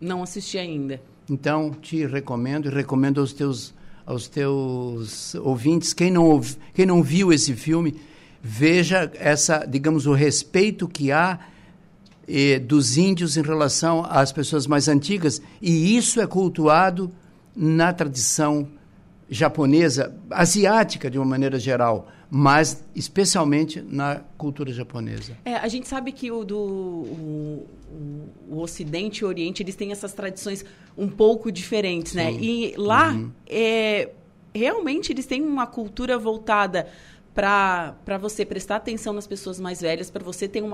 [0.00, 1.00] Não assisti ainda.
[1.28, 6.40] Então, te recomendo e recomendo aos teus aos teus ouvintes, quem não
[6.74, 7.94] quem não viu esse filme,
[8.42, 11.38] veja essa, digamos, o respeito que há
[12.26, 17.12] eh, dos índios em relação às pessoas mais antigas, e isso é cultuado
[17.54, 18.66] na tradição
[19.32, 25.38] japonesa, asiática de uma maneira geral, mas especialmente na cultura japonesa.
[25.42, 27.66] É, a gente sabe que o do o,
[28.50, 30.64] o, Ocidente e o Oriente eles têm essas tradições
[30.96, 32.30] um pouco diferentes, né?
[32.30, 32.40] Sim.
[32.42, 33.32] E lá uhum.
[33.48, 34.10] é,
[34.54, 36.86] realmente eles têm uma cultura voltada
[37.34, 40.72] para você prestar atenção nas pessoas mais velhas, para você ter um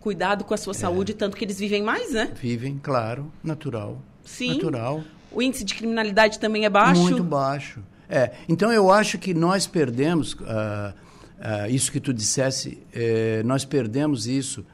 [0.00, 0.74] cuidado com a sua é.
[0.74, 2.32] saúde, tanto que eles vivem mais, né?
[2.40, 4.00] Vivem, claro, natural.
[4.24, 4.54] Sim.
[4.54, 5.04] Natural.
[5.30, 7.02] O índice de criminalidade também é baixo?
[7.02, 7.82] Muito baixo.
[8.08, 13.64] É, então eu acho que nós perdemos, uh, uh, isso que tu dissesse, uh, nós
[13.64, 14.64] perdemos isso.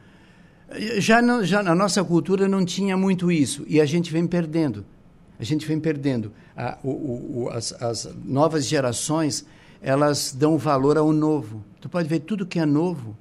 [0.98, 4.84] Já, não, já na nossa cultura não tinha muito isso, e a gente vem perdendo.
[5.38, 6.32] A gente vem perdendo.
[6.56, 6.90] A, o,
[7.44, 9.44] o, as, as novas gerações,
[9.82, 11.64] elas dão valor ao novo.
[11.80, 13.16] Tu pode ver, tudo que é novo,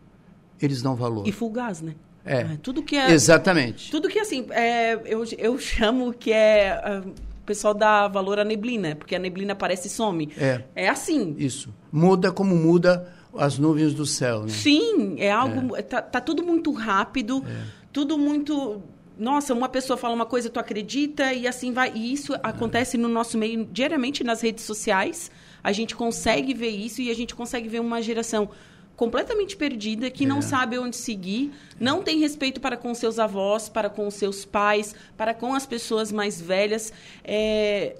[0.62, 1.28] eles dão valor.
[1.28, 1.96] E fugaz, né?
[2.26, 2.42] É.
[2.42, 3.12] é tudo que é.
[3.12, 3.92] Exatamente.
[3.92, 7.02] Tudo que assim, é, eu, eu chamo que é.
[7.06, 10.32] Uh, o pessoal dá valor à neblina, porque a neblina aparece e some.
[10.38, 10.64] É.
[10.74, 11.36] É assim.
[11.38, 11.74] Isso.
[11.92, 14.50] Muda como muda as nuvens do céu, né?
[14.50, 15.76] Sim, é algo.
[15.76, 15.82] É.
[15.82, 17.44] Tá, tá tudo muito rápido.
[17.46, 17.66] É.
[17.92, 18.82] tudo muito
[19.18, 21.92] nossa, uma pessoa fala uma coisa, tu acredita e assim vai.
[21.94, 25.30] E isso acontece no nosso meio diariamente nas redes sociais.
[25.64, 28.50] A gente consegue ver isso e a gente consegue ver uma geração
[28.96, 30.28] completamente perdida, que é.
[30.28, 34.96] não sabe onde seguir, não tem respeito para com seus avós, para com seus pais,
[35.18, 36.94] para com as pessoas mais velhas.
[37.24, 37.96] É,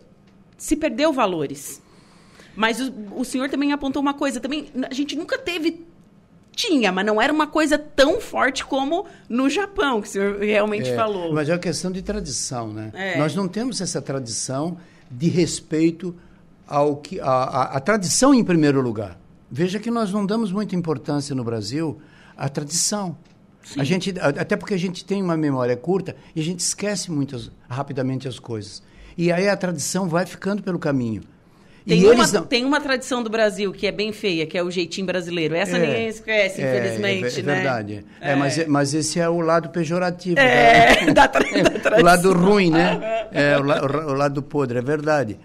[0.58, 1.82] se perdeu valores.
[2.56, 5.86] Mas o, o senhor também apontou uma coisa, também a gente nunca teve
[6.56, 10.90] tinha, mas não era uma coisa tão forte como no Japão, que o senhor realmente
[10.90, 11.34] é, falou.
[11.34, 12.92] Mas é uma questão de tradição, né?
[12.94, 13.18] É.
[13.18, 14.78] Nós não temos essa tradição
[15.10, 16.16] de respeito
[16.68, 17.20] ao que.
[17.20, 19.18] A, a, a, tradição em primeiro lugar.
[19.56, 22.02] Veja que nós não damos muita importância no Brasil
[22.36, 23.16] à tradição.
[23.64, 23.80] Sim.
[23.80, 27.52] A gente, até porque a gente tem uma memória curta e a gente esquece muito
[27.70, 28.82] rapidamente as coisas.
[29.16, 31.22] E aí a tradição vai ficando pelo caminho.
[31.86, 32.46] Tem, uma, não...
[32.46, 35.54] tem uma tradição do Brasil que é bem feia, que é o jeitinho brasileiro.
[35.54, 37.54] Essa é, ninguém esquece, é, infelizmente, é, é né?
[37.54, 38.06] verdade.
[38.20, 38.32] É.
[38.32, 38.36] é.
[38.36, 40.40] mas, mas esse é o lado pejorativo.
[40.40, 41.94] É, da, da, tradição.
[42.00, 43.28] o lado ruim, né?
[43.32, 45.38] É, o, la, o, lado podre, é verdade.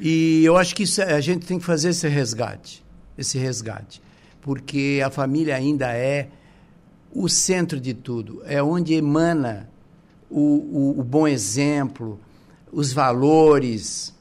[0.00, 2.82] E eu acho que isso, a gente tem que fazer esse resgate,
[3.16, 4.02] esse resgate.
[4.40, 6.28] Porque a família ainda é
[7.14, 8.42] o centro de tudo.
[8.46, 9.68] É onde emana
[10.30, 12.18] o, o, o bom exemplo,
[12.72, 14.14] os valores,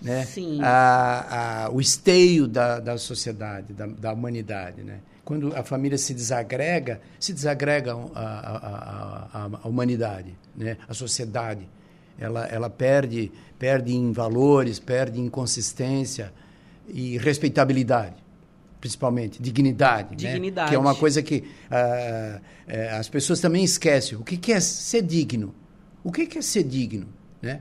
[0.00, 0.24] né?
[0.24, 0.60] Sim.
[0.62, 4.82] A, a, o esteio da, da sociedade, da, da humanidade.
[4.82, 5.00] Né?
[5.24, 10.76] Quando a família se desagrega, se desagrega a, a humanidade, né?
[10.88, 11.68] a sociedade.
[12.18, 16.32] Ela, ela perde, perde em valores, perde em consistência
[16.88, 18.28] e respeitabilidade
[18.80, 20.66] principalmente dignidade, dignidade.
[20.66, 20.68] Né?
[20.68, 22.40] que é uma coisa que uh,
[22.98, 24.16] as pessoas também esquecem.
[24.16, 25.54] O que, que é ser digno?
[26.04, 27.08] O que, que é ser digno?
[27.42, 27.60] Né?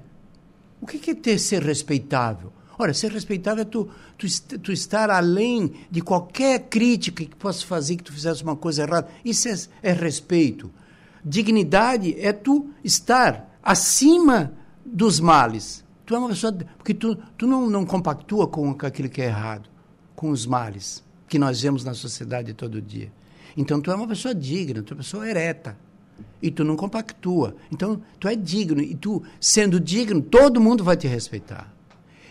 [0.80, 2.54] O que é ter ser respeitável?
[2.80, 4.28] Ora, ser respeitável é tu, tu,
[4.60, 9.08] tu, estar além de qualquer crítica que possa fazer que tu fizesse uma coisa errada.
[9.26, 10.72] Isso é, é respeito.
[11.26, 14.54] Dignidade é tu estar acima
[14.86, 15.84] dos males.
[16.08, 16.54] Tu é uma pessoa.
[16.78, 19.70] Porque tu, tu não, não compactua com aquilo que é errado,
[20.16, 23.12] com os males que nós vemos na sociedade todo dia.
[23.58, 25.78] Então tu é uma pessoa digna, tu é uma pessoa ereta
[26.42, 27.56] e tu não compactua.
[27.72, 28.82] Então, tu é digno.
[28.82, 31.74] E tu, sendo digno, todo mundo vai te respeitar.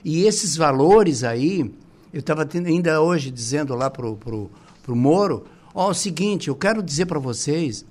[0.04, 1.70] E esses valores aí,
[2.12, 4.50] eu estava ainda hoje dizendo lá pro, pro,
[4.82, 7.84] pro Moro, ó, o seguinte, eu quero dizer para vocês,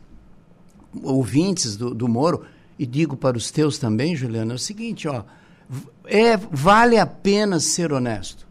[1.04, 2.44] ouvintes do, do Moro,
[2.80, 5.24] e digo para os teus também, Juliana, é o seguinte, ó,
[6.08, 8.46] é, vale a pena ser honesto.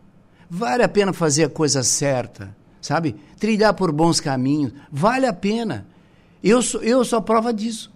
[0.48, 3.16] Vale a pena fazer a coisa certa, sabe?
[3.38, 4.72] Trilhar por bons caminhos.
[4.90, 5.86] Vale a pena.
[6.42, 7.92] Eu sou, eu sou a prova disso.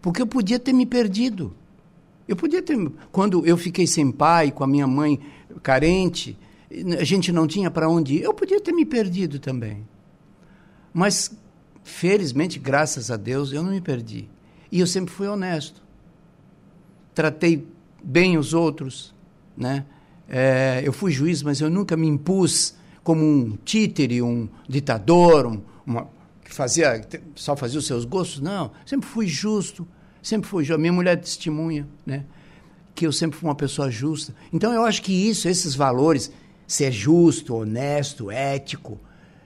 [0.00, 1.54] Porque eu podia ter me perdido.
[2.28, 2.76] Eu podia ter.
[3.12, 5.20] Quando eu fiquei sem pai, com a minha mãe
[5.62, 6.38] carente,
[6.98, 9.86] a gente não tinha para onde ir, eu podia ter me perdido também.
[10.92, 11.30] Mas,
[11.84, 14.28] felizmente, graças a Deus, eu não me perdi.
[14.70, 15.82] E eu sempre fui honesto.
[17.14, 17.66] Tratei
[18.06, 19.12] bem os outros.
[19.56, 19.84] Né?
[20.28, 25.60] É, eu fui juiz, mas eu nunca me impus como um títere, um ditador, um,
[25.84, 26.08] uma,
[26.44, 27.00] que fazia,
[27.34, 28.70] só fazia os seus gostos, não.
[28.84, 29.86] Sempre fui justo,
[30.22, 30.80] sempre fui justo.
[30.80, 32.24] Minha mulher testemunha, né?
[32.94, 34.34] Que eu sempre fui uma pessoa justa.
[34.52, 36.32] Então eu acho que isso, esses valores,
[36.66, 38.98] ser justo, honesto, ético,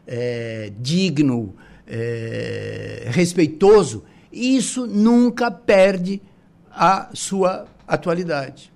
[0.06, 1.54] é, digno,
[1.86, 6.22] é, respeitoso, isso nunca perde
[6.70, 8.72] a sua atualidade.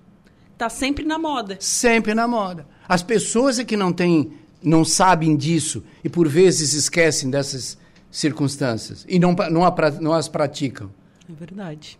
[0.53, 1.57] Está sempre na moda.
[1.59, 2.65] Sempre na moda.
[2.87, 4.31] As pessoas é que não têm,
[4.63, 7.77] não sabem disso e por vezes esquecem dessas
[8.09, 10.89] circunstâncias e não, não, não as praticam.
[11.29, 11.99] É verdade.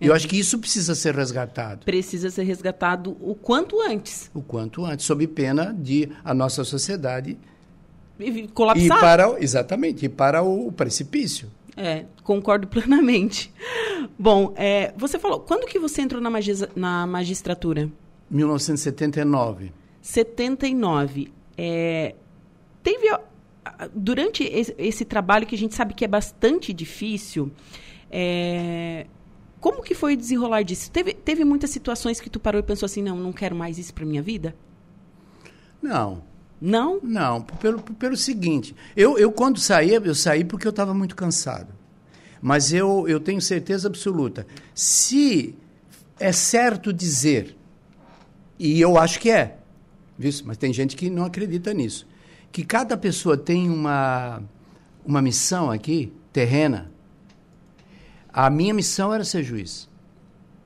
[0.00, 1.84] E eu acho que isso precisa ser resgatado.
[1.84, 4.30] Precisa ser resgatado o quanto antes.
[4.32, 7.36] O quanto antes, sob pena de a nossa sociedade
[8.18, 8.98] e colapsar.
[8.98, 11.50] E para, exatamente, e para o precipício.
[11.76, 13.52] É, concordo plenamente.
[14.18, 17.90] Bom, é, você falou, quando que você entrou na, magis, na magistratura?
[18.30, 19.72] 1979.
[20.00, 21.32] 79.
[21.56, 22.14] É,
[22.82, 23.08] teve
[23.94, 27.50] durante esse, esse, trabalho que a gente sabe que é bastante difícil,
[28.10, 29.06] é,
[29.60, 30.90] como que foi o desenrolar disso?
[30.90, 33.92] Teve, teve muitas situações que tu parou e pensou assim, não, não quero mais isso
[33.92, 34.54] para minha vida?
[35.82, 36.22] Não.
[36.60, 37.00] Não?
[37.02, 41.72] Não, pelo, pelo seguinte, eu, eu quando saí, eu saí porque eu estava muito cansado.
[42.42, 45.54] Mas eu, eu tenho certeza absoluta, se
[46.18, 47.56] é certo dizer,
[48.58, 49.58] e eu acho que é,
[50.18, 50.32] viu?
[50.44, 52.06] mas tem gente que não acredita nisso,
[52.52, 54.42] que cada pessoa tem uma,
[55.04, 56.90] uma missão aqui, terrena.
[58.32, 59.88] A minha missão era ser juiz.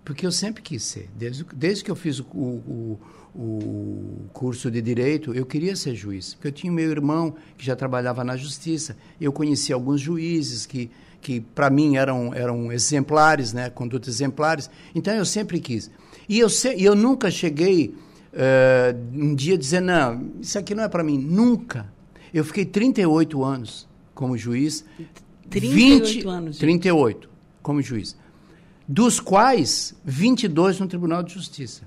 [0.05, 1.09] Porque eu sempre quis ser.
[1.17, 3.01] Desde, desde que eu fiz o, o,
[3.35, 6.35] o curso de direito, eu queria ser juiz.
[6.35, 8.97] Porque eu tinha meu irmão que já trabalhava na justiça.
[9.21, 13.71] Eu conhecia alguns juízes que, que para mim, eram, eram exemplares, né?
[13.71, 14.71] condutas exemplares.
[14.95, 15.91] Então, eu sempre quis.
[16.29, 17.95] E eu, se, eu nunca cheguei
[18.33, 21.19] uh, um dia dizer, não, isso aqui não é para mim.
[21.19, 21.93] Nunca.
[22.33, 24.85] Eu fiquei 38 anos como juiz.
[25.51, 26.57] 38 20, anos.
[26.57, 26.61] Gente.
[26.61, 27.31] 38
[27.63, 28.17] como juiz
[28.87, 31.83] dos quais 22 no Tribunal de Justiça.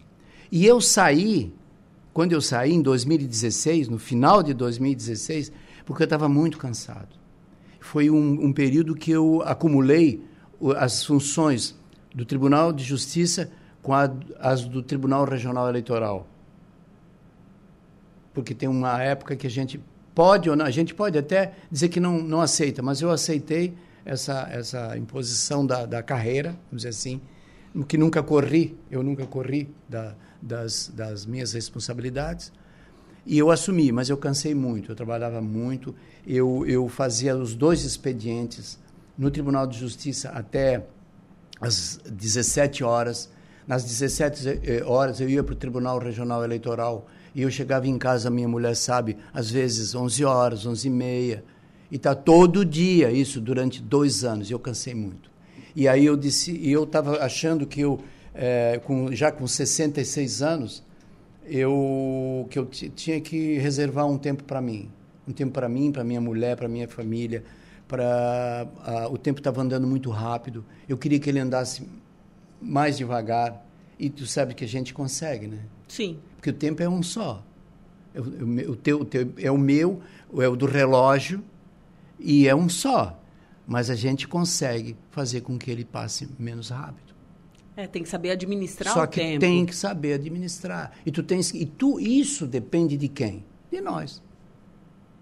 [0.51, 1.53] E eu saí,
[2.13, 5.51] quando eu saí em 2016, no final de 2016,
[5.85, 7.15] porque eu estava muito cansado.
[7.79, 10.21] Foi um, um, período que eu acumulei
[10.77, 11.77] as funções
[12.13, 16.27] do Tribunal de Justiça com a, as do Tribunal Regional Eleitoral.
[18.33, 19.79] Porque tem uma época que a gente
[20.13, 23.73] pode ou não, a gente pode até dizer que não, não aceita, mas eu aceitei
[24.03, 27.21] essa, essa imposição da, da carreira, vamos dizer assim,
[27.87, 32.51] que nunca corri, eu nunca corri da, das, das minhas responsabilidades.
[33.25, 35.93] E eu assumi, mas eu cansei muito, eu trabalhava muito,
[36.25, 38.79] eu, eu fazia os dois expedientes
[39.17, 40.85] no Tribunal de Justiça até
[41.59, 43.29] às 17 horas.
[43.67, 47.97] Nas 17 eh, horas eu ia para o Tribunal Regional Eleitoral e eu chegava em
[47.97, 51.43] casa, minha mulher sabe, às vezes 11 horas, 11 e meia.
[51.91, 54.49] E está todo dia isso durante dois anos.
[54.49, 55.29] E eu cansei muito.
[55.75, 57.99] E aí eu disse, e eu estava achando que eu,
[58.37, 60.83] é, com, já com 66 anos,
[61.45, 64.89] eu que eu tinha que reservar um tempo para mim,
[65.27, 67.43] um tempo para mim, para minha mulher, para minha família,
[67.87, 68.67] para
[69.09, 70.63] o tempo estava andando muito rápido.
[70.87, 71.87] Eu queria que ele andasse
[72.61, 73.65] mais devagar.
[73.99, 75.57] E tu sabe que a gente consegue, né?
[75.87, 76.19] Sim.
[76.35, 77.43] Porque o tempo é um só.
[78.13, 80.01] É o, o, teu, o teu, é o meu,
[80.37, 81.43] é o do relógio
[82.19, 83.19] e é um só,
[83.65, 87.06] mas a gente consegue fazer com que ele passe menos rápido.
[87.77, 89.39] É, tem que saber administrar Só o que tempo.
[89.39, 90.91] tem que saber administrar.
[91.05, 93.45] E tu tens e tu isso depende de quem?
[93.71, 94.21] De nós.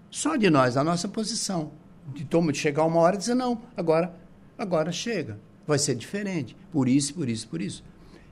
[0.09, 1.71] Só de nós, a nossa posição.
[2.13, 4.15] De, toma, de chegar uma hora e dizer não, agora,
[4.57, 5.37] agora chega.
[5.67, 6.55] Vai ser diferente.
[6.71, 7.83] Por isso, por isso, por isso.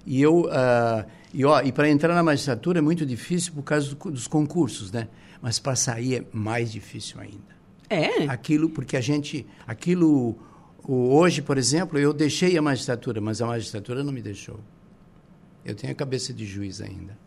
[0.05, 3.93] E eu uh, e ó, e para entrar na magistratura é muito difícil por causa
[3.93, 5.09] do, dos concursos, né?
[5.41, 7.53] Mas para sair é mais difícil ainda.
[7.89, 8.26] É.
[8.30, 9.45] Aquilo, porque a gente.
[9.67, 10.38] Aquilo.
[10.86, 14.59] Hoje, por exemplo, eu deixei a magistratura, mas a magistratura não me deixou.
[15.63, 17.17] Eu tenho a cabeça de juiz ainda.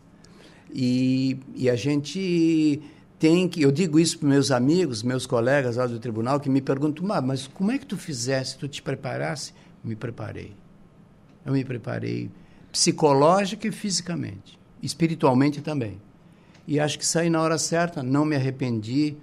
[0.72, 2.82] E, e a gente
[3.18, 3.62] tem que.
[3.62, 7.46] Eu digo isso para meus amigos, meus colegas lá do tribunal, que me perguntam, mas
[7.46, 9.54] como é que tu fizesse, tu te preparasse?
[9.82, 10.52] Me preparei.
[11.44, 12.30] Eu me preparei
[12.70, 15.98] psicológica e fisicamente, espiritualmente também.
[16.66, 19.16] E acho que saí na hora certa, não me arrependi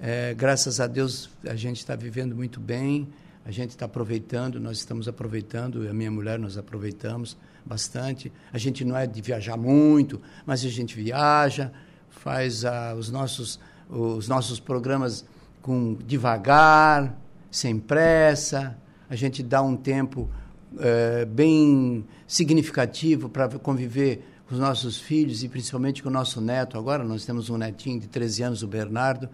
[0.00, 3.08] é, graças a Deus a gente está vivendo muito bem,
[3.48, 7.34] a gente está aproveitando, nós estamos aproveitando, a minha mulher nós aproveitamos
[7.64, 8.30] bastante.
[8.52, 11.72] A gente não é de viajar muito, mas a gente viaja,
[12.10, 15.24] faz uh, os, nossos, os nossos programas
[15.62, 17.18] com devagar,
[17.50, 18.76] sem pressa.
[19.08, 20.28] A gente dá um tempo
[20.74, 26.76] uh, bem significativo para conviver com os nossos filhos e principalmente com o nosso neto.
[26.76, 29.26] Agora nós temos um netinho de 13 anos, o Bernardo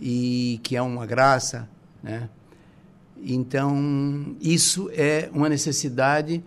[0.00, 1.68] e que é uma graça,
[2.02, 2.30] né?
[3.26, 6.44] Então, isso é uma necessidade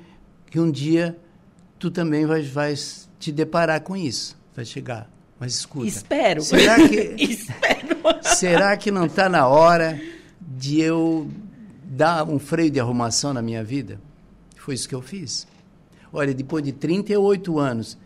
[0.51, 1.17] que um dia
[1.79, 2.75] tu também vai, vai
[3.19, 5.09] te deparar com isso, vai chegar.
[5.39, 5.87] Mas escuta.
[5.87, 6.41] Espero.
[6.41, 7.97] Será que, Espero.
[8.21, 9.99] será que não está na hora
[10.39, 11.29] de eu
[11.83, 13.99] dar um freio de arrumação na minha vida?
[14.55, 15.47] Foi isso que eu fiz.
[16.11, 17.97] Olha, depois de 38 anos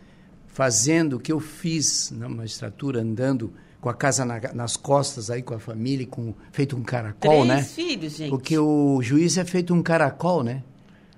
[0.46, 3.52] fazendo o que eu fiz na magistratura, andando
[3.82, 7.48] com a casa na, nas costas aí com a família, com feito um caracol, Três
[7.48, 7.62] né?
[7.64, 8.30] filhos, gente.
[8.30, 10.62] Porque o juiz é feito um caracol, né?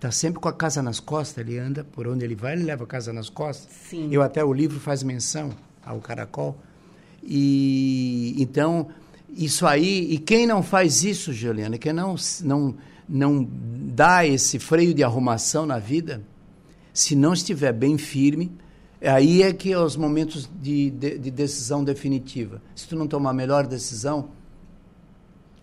[0.00, 2.84] Tá sempre com a casa nas costas, ele anda por onde ele vai, ele leva
[2.84, 3.68] a casa nas costas.
[3.90, 4.08] Sim.
[4.10, 5.50] Eu até o livro faz menção
[5.84, 6.56] ao caracol.
[7.22, 8.88] E então
[9.28, 12.74] isso aí, e quem não faz isso, Juliana, quem não não
[13.06, 16.22] não dá esse freio de arrumação na vida,
[16.94, 18.50] se não estiver bem firme,
[19.06, 22.62] Aí é que é os momentos de, de, de decisão definitiva.
[22.74, 24.30] Se tu não tomar a melhor decisão,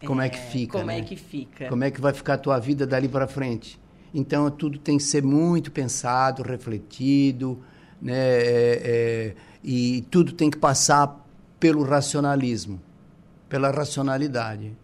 [0.06, 0.74] como é, é que fica?
[0.74, 1.00] Como né?
[1.00, 1.68] é que fica?
[1.68, 3.80] Como é que vai ficar a tua vida dali para frente?
[4.14, 7.60] Então, tudo tem que ser muito pensado, refletido,
[8.02, 8.14] né?
[8.14, 11.26] É, é, e tudo tem que passar
[11.60, 12.82] pelo racionalismo,
[13.48, 14.76] pela racionalidade.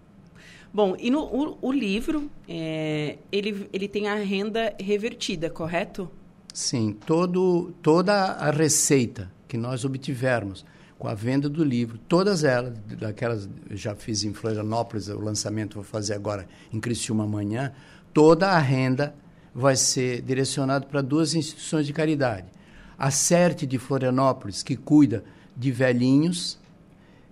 [0.73, 6.09] Bom, e no o, o livro, é, ele, ele tem a renda revertida, correto?
[6.57, 10.65] Sim, todo, toda a receita que nós obtivermos
[10.97, 15.83] com a venda do livro, todas elas, daquelas, já fiz em Florianópolis, o lançamento vou
[15.83, 17.71] fazer agora em Criciúma amanhã,
[18.11, 19.13] toda a renda
[19.53, 22.47] vai ser direcionado para duas instituições de caridade.
[22.97, 25.23] A CERT de Florianópolis, que cuida
[25.55, 26.57] de velhinhos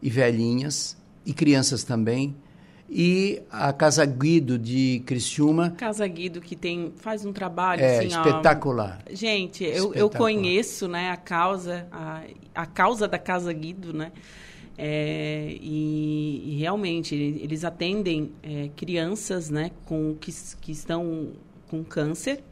[0.04, 0.96] e velhinhas,
[1.26, 2.36] e crianças também,
[2.90, 5.72] e a Casa Guido de Criciúma.
[5.72, 9.02] Casa Guido que tem faz um trabalho é, assim, espetacular.
[9.10, 10.00] Ó, gente, eu, espetacular.
[10.00, 12.22] eu conheço, né, a causa a,
[12.54, 14.12] a causa da Casa Guido, né?
[14.78, 21.32] É, e, e, realmente eles atendem é, crianças, né, com que, que estão
[21.70, 22.44] com câncer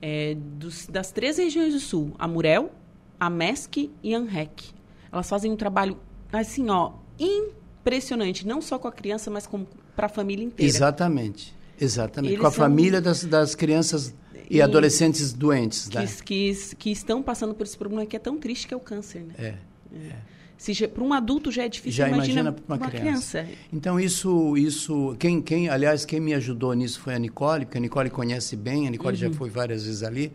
[0.00, 2.70] é, dos, das três regiões do Sul, a Murel,
[3.18, 4.70] a MESC e a ANREC.
[5.10, 5.98] Elas fazem um trabalho
[6.32, 6.92] assim, ó,
[7.88, 9.48] impressionante, não só com a criança, mas
[9.96, 10.70] para a família inteira.
[10.70, 12.32] Exatamente, exatamente.
[12.32, 14.14] Eles com a família das, das crianças
[14.48, 15.88] e, e adolescentes doentes.
[15.88, 16.06] Que, né?
[16.24, 19.20] que, que, estão passando por esse problema que é tão triste que é o câncer.
[19.20, 19.34] Né?
[19.38, 19.54] É,
[19.94, 20.16] é.
[20.58, 23.42] Se para um adulto já é difícil, já imagina, imagina para uma, uma criança.
[23.44, 23.58] criança.
[23.72, 27.80] Então isso, isso, quem, quem, aliás, quem me ajudou nisso foi a Nicole, porque a
[27.80, 29.30] Nicole conhece bem, a Nicole uhum.
[29.30, 30.32] já foi várias vezes ali.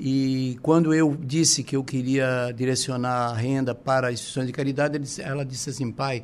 [0.00, 5.44] E quando eu disse que eu queria direcionar a renda para instituições de caridade, ela
[5.44, 6.22] disse assim, pai,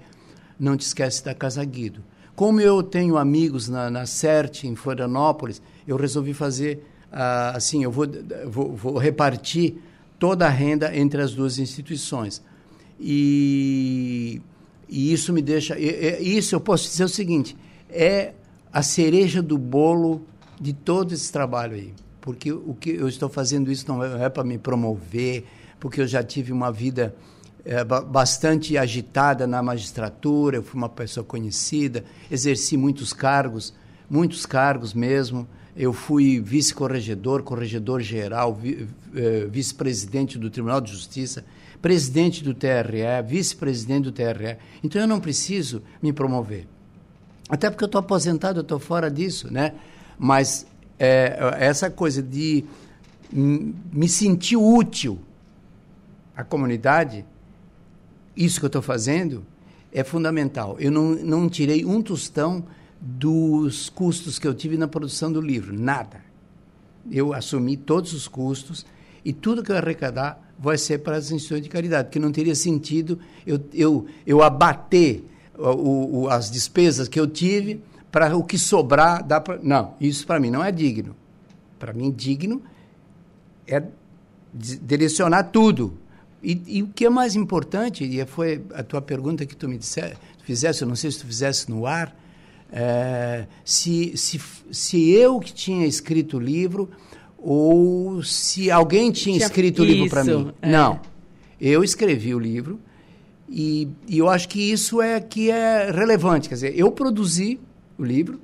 [0.58, 2.02] não te esquece da Casa Guido.
[2.34, 7.90] Como eu tenho amigos na, na CERT, em Florianópolis, eu resolvi fazer uh, assim, eu
[7.90, 8.06] vou,
[8.46, 9.76] vou, vou repartir
[10.18, 12.42] toda a renda entre as duas instituições.
[12.98, 14.40] E,
[14.88, 15.78] e isso me deixa.
[15.78, 17.56] isso eu posso dizer o seguinte:
[17.88, 18.32] é
[18.72, 20.26] a cereja do bolo
[20.60, 21.92] de todo esse trabalho aí.
[22.20, 25.44] Porque o que eu estou fazendo isso não é, é para me promover,
[25.78, 27.14] porque eu já tive uma vida
[28.08, 33.72] bastante agitada na magistratura, eu fui uma pessoa conhecida, exerci muitos cargos,
[34.08, 35.48] muitos cargos mesmo.
[35.76, 38.60] Eu fui vice-corregedor, corregedor-geral,
[39.16, 41.44] eh, vice-presidente do Tribunal de Justiça
[41.84, 44.56] presidente do TRE, vice-presidente do TRE.
[44.82, 46.66] Então eu não preciso me promover.
[47.46, 49.74] Até porque eu estou aposentado, eu estou fora disso, né?
[50.18, 50.66] Mas
[50.98, 52.64] é, essa coisa de
[53.30, 55.20] me sentir útil
[56.34, 57.26] à comunidade,
[58.36, 59.44] isso que eu estou fazendo,
[59.92, 60.76] é fundamental.
[60.78, 62.64] Eu não, não tirei um tostão
[63.00, 66.20] dos custos que eu tive na produção do livro, nada.
[67.10, 68.86] Eu assumi todos os custos
[69.24, 72.54] e tudo que eu arrecadar vai ser para as instituições de caridade, porque não teria
[72.54, 75.24] sentido eu, eu, eu abater
[75.56, 79.24] o, o, as despesas que eu tive para o que sobrar.
[79.24, 81.14] Dá pra, não, isso para mim não é digno.
[81.78, 82.62] Para mim, digno
[83.66, 83.82] é
[84.52, 85.98] direcionar tudo.
[86.44, 89.78] E, e, o que é mais importante, e foi a tua pergunta que tu me
[89.78, 90.12] disse,
[90.44, 92.14] fizesse, eu não sei se tu fizesse no ar,
[92.70, 94.40] é, se, se,
[94.70, 96.90] se eu que tinha escrito o livro
[97.38, 100.52] ou se alguém tinha, tinha escrito o livro para mim.
[100.60, 100.70] É.
[100.70, 101.00] Não.
[101.60, 102.80] Eu escrevi o livro
[103.48, 106.48] e, e, eu acho que isso é que é relevante.
[106.48, 107.60] Quer dizer, eu produzi
[107.96, 108.40] o livro,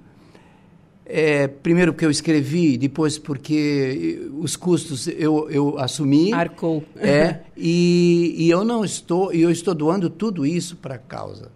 [1.13, 6.33] é, primeiro porque eu escrevi, depois porque os custos eu, eu assumi.
[6.33, 6.85] Arcou.
[6.97, 11.51] É, e, e eu não estou, eu estou doando tudo isso para a causa.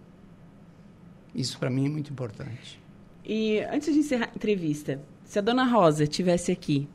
[1.33, 2.79] Isso para mim é muito importante.
[3.25, 6.87] E antes de encerrar a entrevista, se a dona Rosa estivesse aqui,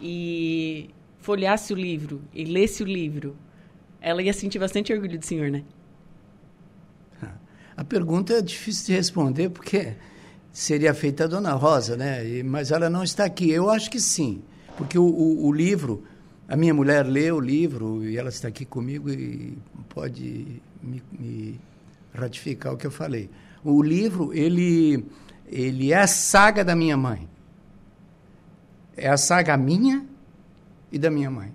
[0.00, 3.36] e folhasse o livro e lesse o livro,
[4.00, 5.64] ela ia sentir bastante orgulho do senhor, né?
[7.76, 9.96] A pergunta é difícil de responder porque
[10.56, 12.26] seria feita a Dona Rosa, né?
[12.26, 13.50] E, mas ela não está aqui.
[13.50, 14.42] Eu acho que sim,
[14.78, 16.02] porque o, o, o, livro,
[16.48, 19.58] a minha mulher leu o livro e ela está aqui comigo e
[19.90, 21.60] pode me, me
[22.14, 23.28] ratificar o que eu falei.
[23.62, 25.04] O livro, ele,
[25.46, 27.28] ele é a saga da minha mãe.
[28.96, 30.06] É a saga minha
[30.90, 31.54] e da minha mãe.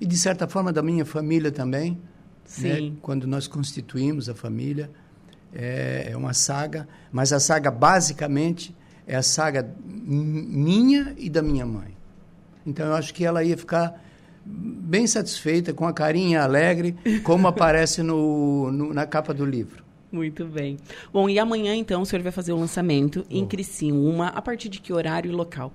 [0.00, 1.92] E, de certa forma, da minha família também.
[1.92, 1.98] Né?
[2.44, 2.90] Sim.
[2.90, 2.96] Né?
[3.00, 4.90] Quando nós constituímos a família,
[5.54, 8.74] é, é uma saga, mas a saga, basicamente,
[9.06, 11.96] é a saga minha e da minha mãe.
[12.66, 14.02] Então, eu acho que ela ia ficar
[14.44, 19.84] bem satisfeita, com a carinha alegre, como aparece no, no, na capa do livro.
[20.10, 20.78] Muito bem.
[21.12, 23.34] Bom, e amanhã, então, o senhor vai fazer o lançamento oh.
[23.34, 24.28] em Criciúma.
[24.28, 25.72] A partir de que horário e local?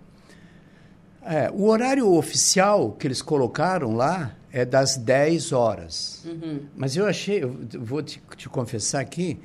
[1.23, 6.23] É, o horário oficial que eles colocaram lá é das 10 horas.
[6.25, 6.61] Uhum.
[6.75, 9.39] Mas eu achei, eu vou te, te, confessar aqui,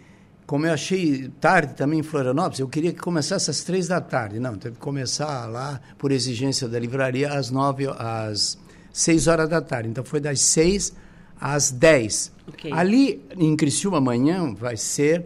[0.47, 4.39] como eu achei tarde também em Florianópolis, eu queria que começasse às 3 da tarde.
[4.39, 8.57] Não, teve que começar lá, por exigência da livraria, às 9, às
[8.93, 9.89] 6 horas da tarde.
[9.89, 10.95] Então foi das 6
[11.41, 12.33] às 10.
[12.49, 12.73] Okay.
[12.73, 15.25] Ali em Criciúma amanhã vai ser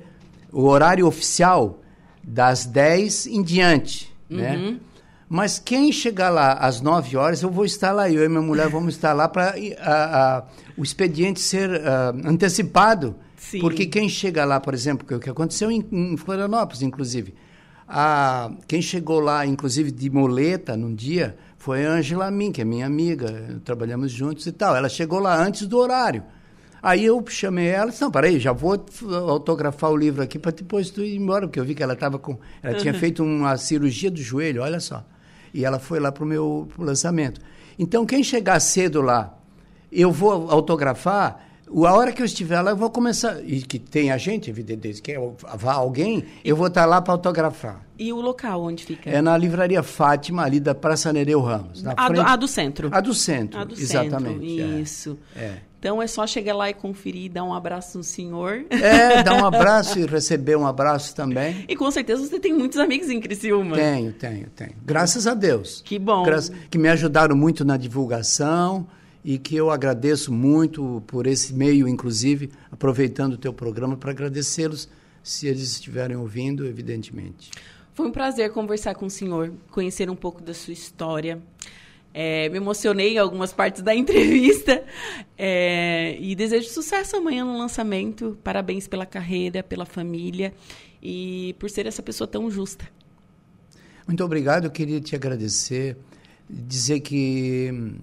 [0.51, 1.81] o horário oficial
[2.23, 4.57] das 10 em diante, né?
[4.57, 4.73] uhum.
[4.73, 4.81] né?
[5.33, 8.69] Mas quem chegar lá às 9 horas, eu vou estar lá, eu e minha mulher
[8.69, 9.55] vamos estar lá para
[10.77, 13.15] o expediente ser uh, antecipado.
[13.41, 13.59] Sim.
[13.59, 17.35] Porque quem chega lá, por exemplo, que é o que aconteceu em, em Florianópolis, inclusive,
[17.89, 22.65] a, quem chegou lá, inclusive de moleta, num dia, foi a Angela Min, que é
[22.67, 24.77] minha amiga, trabalhamos juntos e tal.
[24.77, 26.23] Ela chegou lá antes do horário.
[26.83, 28.85] Aí eu chamei ela e disse, não, peraí, já vou
[29.27, 32.19] autografar o livro aqui para depois tu ir embora, porque eu vi que ela estava
[32.19, 32.39] com.
[32.63, 35.03] Ela tinha feito uma cirurgia do joelho, olha só.
[35.53, 37.41] E ela foi lá para o meu pro lançamento.
[37.79, 39.35] Então, quem chegar cedo lá,
[39.91, 43.41] eu vou autografar, a hora que eu estiver lá, eu vou começar.
[43.45, 45.15] E que tem a gente, evidentemente, que
[45.57, 47.87] vá alguém, eu vou estar lá para autografar.
[47.99, 49.11] E o local onde fica?
[49.11, 51.87] É na Livraria Fátima, ali da Praça Nereu Ramos.
[51.87, 52.17] a, frente...
[52.17, 52.89] do, a, do, centro.
[52.93, 54.57] A do centro, a do exatamente.
[54.57, 54.81] Centro, é.
[54.81, 55.19] isso.
[55.37, 55.55] É.
[55.79, 58.67] Então é só chegar lá e conferir, dar um abraço no senhor.
[58.69, 61.65] É, dar um abraço e receber um abraço também.
[61.67, 63.77] E com certeza você tem muitos amigos em Criciúma.
[63.77, 64.75] Tenho, tenho, tenho.
[64.85, 65.81] Graças a Deus.
[65.83, 66.23] Que bom.
[66.23, 68.87] Graças, que me ajudaram muito na divulgação
[69.25, 74.89] e que eu agradeço muito por esse meio, inclusive, aproveitando o teu programa para agradecê-los,
[75.23, 77.51] se eles estiverem ouvindo, evidentemente.
[77.95, 81.41] Foi um prazer conversar com o senhor, conhecer um pouco da sua história.
[82.13, 84.83] É, me emocionei em algumas partes da entrevista
[85.37, 88.39] é, e desejo sucesso amanhã no lançamento.
[88.43, 90.55] Parabéns pela carreira, pela família
[91.03, 92.89] e por ser essa pessoa tão justa.
[94.07, 95.97] Muito obrigado, eu queria te agradecer,
[96.49, 97.95] dizer que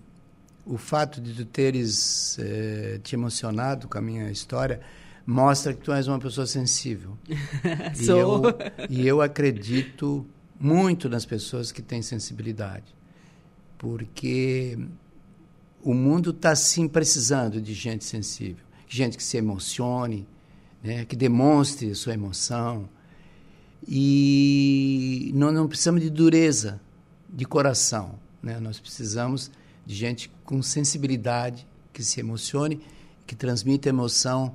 [0.67, 4.81] o fato de tu teres eh, te emocionado com a minha história
[5.25, 7.17] mostra que tu és uma pessoa sensível.
[7.95, 8.43] Sou.
[8.89, 10.25] E eu, e eu acredito
[10.59, 12.95] muito nas pessoas que têm sensibilidade,
[13.77, 14.77] porque
[15.83, 20.27] o mundo está sim precisando de gente sensível, gente que se emocione,
[20.83, 22.89] né, que demonstre sua emoção.
[23.87, 26.81] E não, não precisamos de dureza
[27.29, 28.59] de coração, né?
[28.59, 29.51] nós precisamos
[29.87, 32.81] de gente com sensibilidade, que se emocione,
[33.25, 34.53] que transmita emoção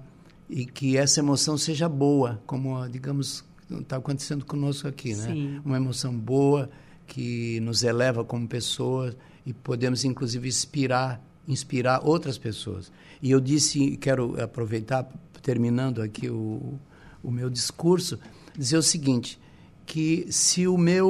[0.49, 5.33] e que essa emoção seja boa, como, digamos, está acontecendo conosco aqui, né?
[5.33, 5.61] Sim.
[5.65, 6.69] Uma emoção boa
[7.07, 9.17] que nos eleva como pessoas
[9.47, 12.93] e podemos, inclusive, inspirar, inspirar outras pessoas.
[13.23, 15.11] E eu disse, quero aproveitar,
[15.41, 16.79] terminando aqui o,
[17.23, 18.19] o meu discurso,
[18.55, 19.41] dizer o seguinte,
[19.87, 21.09] que se o meu,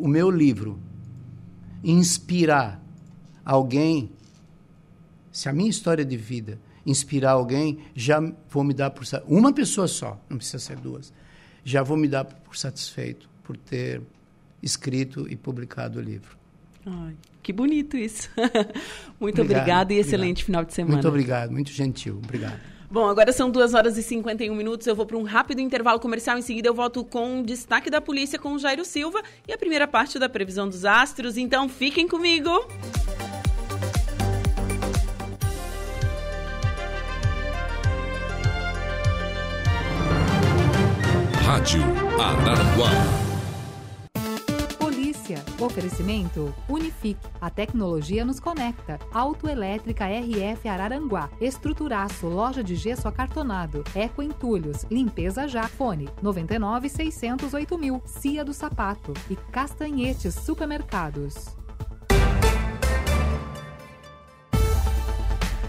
[0.00, 0.78] o meu livro
[1.82, 2.85] inspirar
[3.46, 4.10] alguém,
[5.30, 8.20] se a minha história de vida inspirar alguém, já
[8.50, 11.12] vou me dar por uma pessoa só, não precisa ser duas,
[11.64, 14.02] já vou me dar por satisfeito por ter
[14.62, 16.36] escrito e publicado o livro.
[16.84, 18.28] Ai, que bonito isso.
[19.20, 20.46] muito obrigado, obrigado e excelente obrigado.
[20.46, 20.94] final de semana.
[20.94, 22.20] Muito obrigado, muito gentil.
[22.22, 22.60] Obrigado.
[22.88, 24.86] Bom, agora são 2 horas e 51 minutos.
[24.86, 26.38] Eu vou para um rápido intervalo comercial.
[26.38, 29.58] Em seguida, eu volto com o destaque da polícia com o Jairo Silva e a
[29.58, 31.36] primeira parte da previsão dos astros.
[31.36, 32.50] Então, fiquem comigo.
[41.46, 41.80] Rádio
[42.20, 42.90] Araranguá.
[44.80, 45.44] Polícia.
[45.60, 47.20] Oferecimento Unifique.
[47.40, 48.98] A tecnologia nos conecta.
[49.12, 51.30] Autoelétrica RF Araranguá.
[51.40, 52.26] Estruturaço.
[52.26, 53.84] Loja de gesso acartonado.
[53.94, 54.84] Eco Entulhos.
[54.90, 55.68] Limpeza já.
[55.68, 58.02] Fone 99 608 mil.
[58.04, 59.14] Cia do Sapato.
[59.30, 61.56] E Castanhetes Supermercados.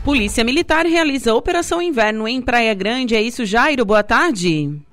[0.04, 3.14] Polícia Militar realiza Operação Inverno em Praia Grande.
[3.14, 3.86] É isso, Jairo?
[3.86, 4.87] Boa tarde.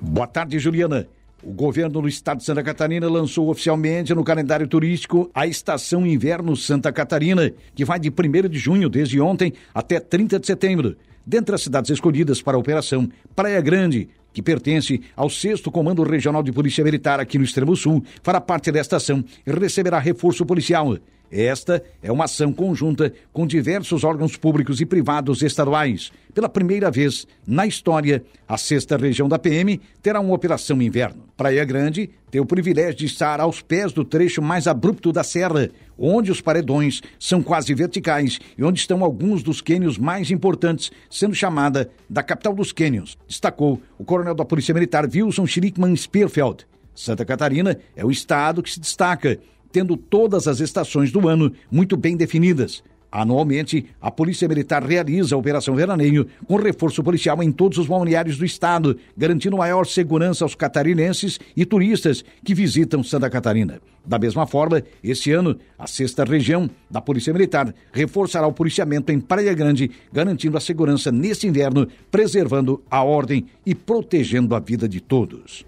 [0.00, 1.08] Boa tarde, Juliana.
[1.42, 6.56] O governo do estado de Santa Catarina lançou oficialmente no calendário turístico a Estação Inverno
[6.56, 10.96] Santa Catarina, que vai de 1 de junho, desde ontem, até 30 de setembro.
[11.26, 16.44] Dentre as cidades escolhidas para a operação, Praia Grande, que pertence ao 6 Comando Regional
[16.44, 20.96] de Polícia Militar aqui no Extremo Sul, fará parte desta ação e receberá reforço policial.
[21.30, 26.10] Esta é uma ação conjunta com diversos órgãos públicos e privados estaduais.
[26.34, 31.24] Pela primeira vez na história, a sexta região da PM terá uma operação inverno.
[31.36, 35.70] Praia Grande tem o privilégio de estar aos pés do trecho mais abrupto da serra,
[35.98, 41.34] onde os paredões são quase verticais e onde estão alguns dos quênios mais importantes, sendo
[41.34, 46.66] chamada da capital dos quênios, destacou o coronel da Polícia Militar Wilson Schlickman Speerfeld.
[46.94, 49.38] Santa Catarina é o estado que se destaca
[49.72, 52.82] tendo todas as estações do ano muito bem definidas.
[53.10, 58.36] Anualmente, a Polícia Militar realiza a Operação Veraneio com reforço policial em todos os balneários
[58.36, 63.80] do estado, garantindo maior segurança aos catarinenses e turistas que visitam Santa Catarina.
[64.04, 69.20] Da mesma forma, este ano, a sexta região da Polícia Militar reforçará o policiamento em
[69.20, 75.00] Praia Grande, garantindo a segurança neste inverno, preservando a ordem e protegendo a vida de
[75.00, 75.64] todos.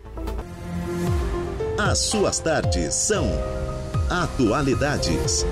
[1.79, 3.27] As suas tardes são
[4.11, 5.47] Atualidades.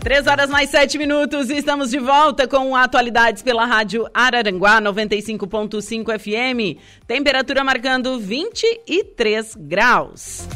[0.00, 6.80] Três horas mais sete minutos, estamos de volta com atualidades pela rádio Araranguá 95.5 FM.
[7.06, 10.48] Temperatura marcando 23 graus.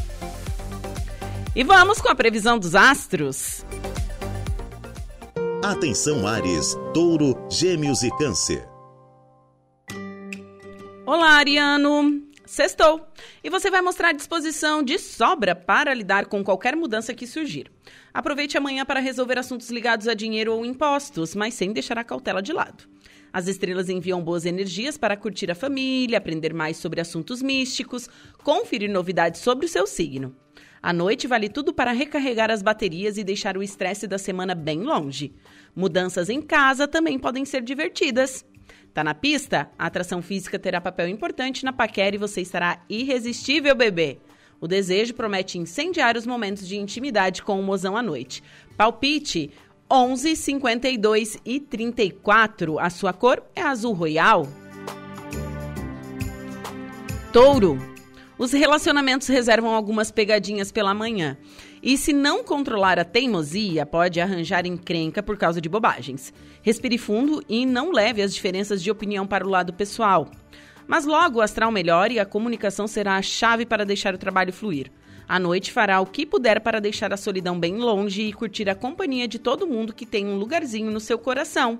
[1.55, 3.65] E vamos com a previsão dos astros.
[5.63, 8.70] Atenção Ares, Touro, Gêmeos e Câncer.
[11.03, 12.21] Olá, Ariano.
[12.45, 13.01] Sextou.
[13.43, 17.71] E você vai mostrar disposição de sobra para lidar com qualquer mudança que surgir.
[18.13, 22.41] Aproveite amanhã para resolver assuntos ligados a dinheiro ou impostos, mas sem deixar a cautela
[22.41, 22.87] de lado.
[23.33, 28.07] As estrelas enviam boas energias para curtir a família, aprender mais sobre assuntos místicos,
[28.43, 30.35] conferir novidades sobre o seu signo.
[30.83, 34.81] À noite vale tudo para recarregar as baterias e deixar o estresse da semana bem
[34.81, 35.33] longe.
[35.75, 38.45] Mudanças em casa também podem ser divertidas.
[38.93, 39.69] Tá na pista?
[39.79, 44.17] A atração física terá papel importante na paquera e você estará irresistível, bebê.
[44.59, 48.43] O desejo promete incendiar os momentos de intimidade com o mozão à noite.
[48.75, 49.49] Palpite
[49.89, 52.79] 11, 52 e 34.
[52.79, 54.47] A sua cor é azul royal.
[57.31, 57.77] Touro.
[58.37, 61.37] Os relacionamentos reservam algumas pegadinhas pela manhã.
[61.83, 66.31] E se não controlar a teimosia, pode arranjar encrenca por causa de bobagens.
[66.61, 70.29] Respire fundo e não leve as diferenças de opinião para o lado pessoal.
[70.85, 74.53] Mas logo o astral melhora e a comunicação será a chave para deixar o trabalho
[74.53, 74.91] fluir.
[75.27, 78.75] À noite fará o que puder para deixar a solidão bem longe e curtir a
[78.75, 81.79] companhia de todo mundo que tem um lugarzinho no seu coração.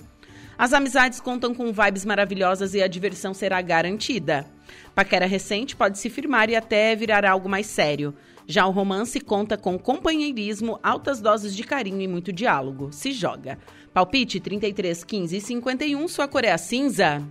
[0.58, 4.48] As amizades contam com vibes maravilhosas e a diversão será garantida.
[4.96, 8.16] Paquera recente pode se firmar e até virar algo mais sério.
[8.48, 12.92] Já o romance conta com companheirismo, altas doses de carinho e muito diálogo.
[12.92, 13.58] Se joga.
[13.94, 17.22] Palpite 33, 15 e 51, sua cor é a cinza.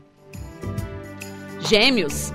[1.60, 2.32] Gêmeos.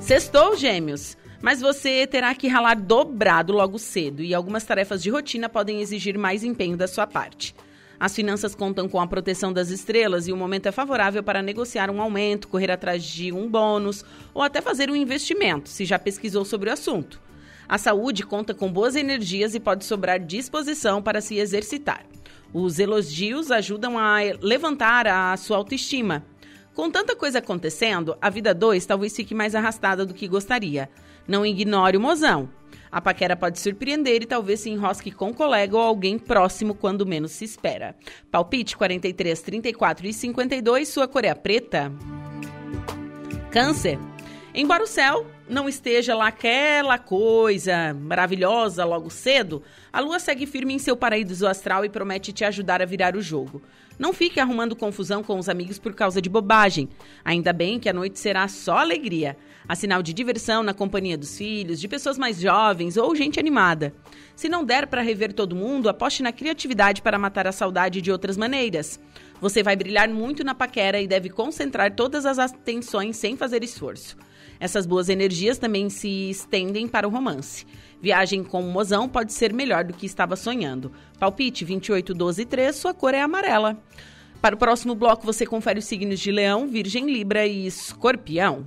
[0.00, 1.16] Sextou, gêmeos.
[1.42, 6.18] Mas você terá que ralar dobrado logo cedo e algumas tarefas de rotina podem exigir
[6.18, 7.54] mais empenho da sua parte.
[7.98, 11.90] As finanças contam com a proteção das estrelas e o momento é favorável para negociar
[11.90, 16.44] um aumento, correr atrás de um bônus ou até fazer um investimento, se já pesquisou
[16.44, 17.20] sobre o assunto.
[17.70, 22.04] A saúde conta com boas energias e pode sobrar disposição para se exercitar.
[22.52, 26.26] Os elogios ajudam a levantar a sua autoestima.
[26.74, 30.90] Com tanta coisa acontecendo, a vida 2 talvez fique mais arrastada do que gostaria.
[31.28, 32.50] Não ignore o mozão.
[32.90, 37.06] A paquera pode surpreender e talvez se enrosque com um colega ou alguém próximo quando
[37.06, 37.94] menos se espera.
[38.32, 41.92] Palpite 43, 34 e 52, sua cor é preta.
[43.52, 43.96] Câncer.
[44.52, 50.74] Embora o céu não esteja lá aquela coisa maravilhosa logo cedo, a lua segue firme
[50.74, 53.60] em seu paraíso astral e promete te ajudar a virar o jogo.
[53.98, 56.88] Não fique arrumando confusão com os amigos por causa de bobagem.
[57.22, 59.36] Ainda bem que a noite será só alegria.
[59.68, 63.92] A sinal de diversão na companhia dos filhos, de pessoas mais jovens ou gente animada.
[64.34, 68.10] Se não der para rever todo mundo, aposte na criatividade para matar a saudade de
[68.10, 68.98] outras maneiras.
[69.38, 74.16] Você vai brilhar muito na paquera e deve concentrar todas as atenções sem fazer esforço.
[74.60, 77.66] Essas boas energias também se estendem para o romance.
[78.00, 80.92] Viagem com o mozão pode ser melhor do que estava sonhando.
[81.18, 83.82] Palpite 28, 12 3, sua cor é amarela.
[84.40, 88.64] Para o próximo bloco, você confere os signos de Leão, Virgem, Libra e Escorpião.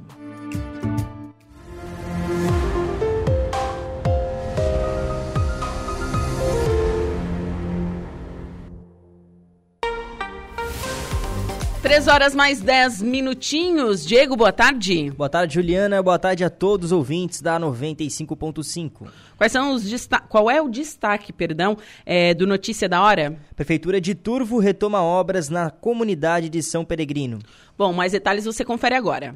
[11.94, 14.04] Três horas mais dez minutinhos.
[14.04, 15.12] Diego, boa tarde.
[15.12, 16.02] Boa tarde, Juliana.
[16.02, 19.08] Boa tarde a todos os ouvintes da 95.5.
[19.38, 23.38] Quais são os Qual é o destaque, perdão, é, do Notícia da Hora?
[23.56, 27.38] Prefeitura de Turvo retoma obras na comunidade de São Peregrino.
[27.78, 29.36] Bom, mais detalhes você confere agora.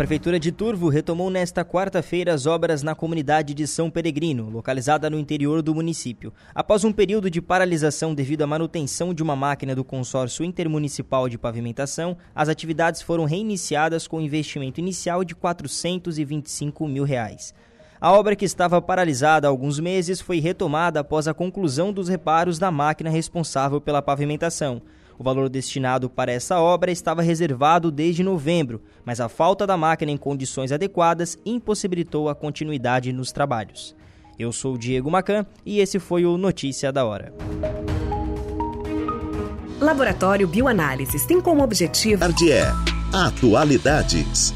[0.00, 5.18] Prefeitura de Turvo retomou nesta quarta-feira as obras na comunidade de São Peregrino, localizada no
[5.18, 6.32] interior do município.
[6.54, 11.36] Após um período de paralisação devido à manutenção de uma máquina do consórcio intermunicipal de
[11.36, 17.52] pavimentação, as atividades foram reiniciadas com investimento inicial de 425 mil reais.
[18.00, 22.58] A obra que estava paralisada há alguns meses foi retomada após a conclusão dos reparos
[22.58, 24.80] da máquina responsável pela pavimentação.
[25.20, 30.10] O valor destinado para essa obra estava reservado desde novembro, mas a falta da máquina
[30.10, 33.94] em condições adequadas impossibilitou a continuidade nos trabalhos.
[34.38, 37.34] Eu sou o Diego Macan e esse foi o Notícia da Hora.
[39.78, 42.20] Laboratório Bioanálises tem como objetivo.
[42.20, 42.72] Tardier.
[43.12, 44.54] Atualidades.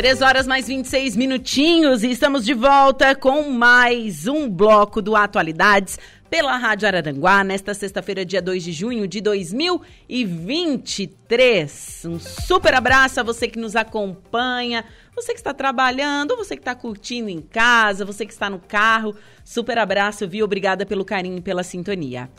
[0.00, 5.98] Três horas mais 26 minutinhos e estamos de volta com mais um bloco do Atualidades
[6.30, 12.06] pela Rádio Araranguá, nesta sexta-feira, dia 2 de junho de 2023.
[12.06, 16.74] Um super abraço a você que nos acompanha, você que está trabalhando, você que está
[16.74, 19.14] curtindo em casa, você que está no carro.
[19.44, 20.46] Super abraço, viu?
[20.46, 22.30] Obrigada pelo carinho e pela sintonia.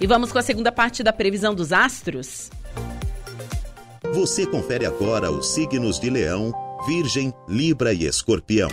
[0.00, 2.52] E vamos com a segunda parte da previsão dos astros.
[4.14, 6.52] Você confere agora os signos de Leão,
[6.86, 8.68] Virgem, Libra e Escorpião.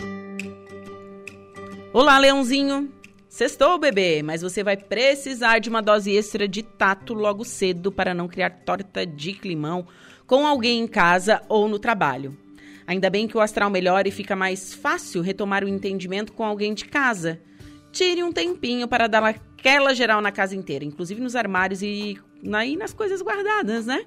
[1.91, 2.93] Olá, Leãozinho.
[3.27, 8.13] Sextou, bebê, mas você vai precisar de uma dose extra de tato logo cedo para
[8.13, 9.87] não criar torta de climão
[10.27, 12.37] com alguém em casa ou no trabalho.
[12.85, 16.75] Ainda bem que o astral melhora e fica mais fácil retomar o entendimento com alguém
[16.75, 17.41] de casa.
[17.91, 22.15] Tire um tempinho para dar aquela geral na casa inteira, inclusive nos armários e
[22.53, 24.05] aí nas coisas guardadas, né?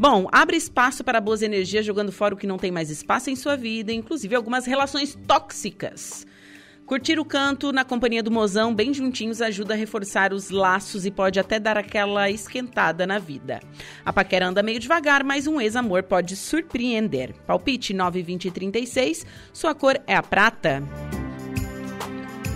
[0.00, 3.36] Bom, abre espaço para boas energias, jogando fora o que não tem mais espaço em
[3.36, 6.26] sua vida, inclusive algumas relações tóxicas.
[6.86, 11.10] Curtir o canto na companhia do mozão, bem juntinhos, ajuda a reforçar os laços e
[11.10, 13.60] pode até dar aquela esquentada na vida.
[14.02, 17.34] A paquera anda meio devagar, mas um ex-amor pode surpreender.
[17.46, 20.82] Palpite 9, 20 e 36, sua cor é a prata.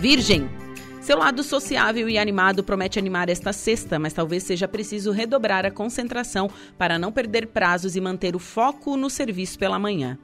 [0.00, 0.63] Virgem.
[1.04, 5.70] Seu lado sociável e animado promete animar esta sexta, mas talvez seja preciso redobrar a
[5.70, 6.48] concentração
[6.78, 10.16] para não perder prazos e manter o foco no serviço pela manhã.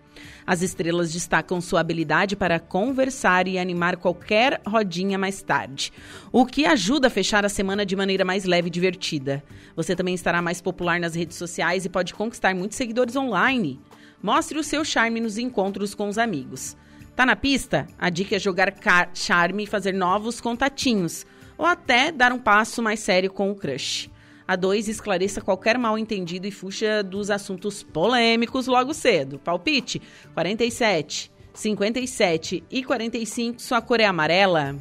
[0.46, 5.92] As estrelas destacam sua habilidade para conversar e animar qualquer rodinha mais tarde,
[6.32, 9.44] o que ajuda a fechar a semana de maneira mais leve e divertida.
[9.76, 13.78] Você também estará mais popular nas redes sociais e pode conquistar muitos seguidores online.
[14.22, 16.74] Mostre o seu charme nos encontros com os amigos.
[17.20, 17.86] Tá na pista?
[17.98, 18.74] A dica é jogar
[19.12, 21.26] charme e fazer novos contatinhos,
[21.58, 24.10] ou até dar um passo mais sério com o crush.
[24.48, 29.38] A 2 esclareça qualquer mal entendido e fuja dos assuntos polêmicos logo cedo.
[29.38, 30.00] Palpite:
[30.32, 33.60] 47, 57 e 45.
[33.60, 34.74] Sua cor é amarela.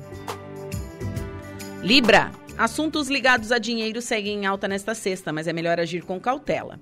[1.83, 2.31] Libra.
[2.57, 6.79] Assuntos ligados a dinheiro seguem em alta nesta sexta, mas é melhor agir com cautela.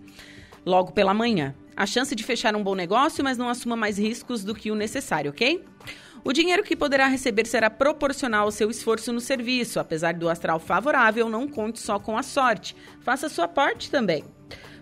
[0.64, 4.44] Logo pela manhã a chance de fechar um bom negócio, mas não assuma mais riscos
[4.44, 5.64] do que o necessário, ok?
[6.24, 9.80] O dinheiro que poderá receber será proporcional ao seu esforço no serviço.
[9.80, 12.76] Apesar do astral favorável, não conte só com a sorte.
[13.02, 14.24] Faça sua parte também.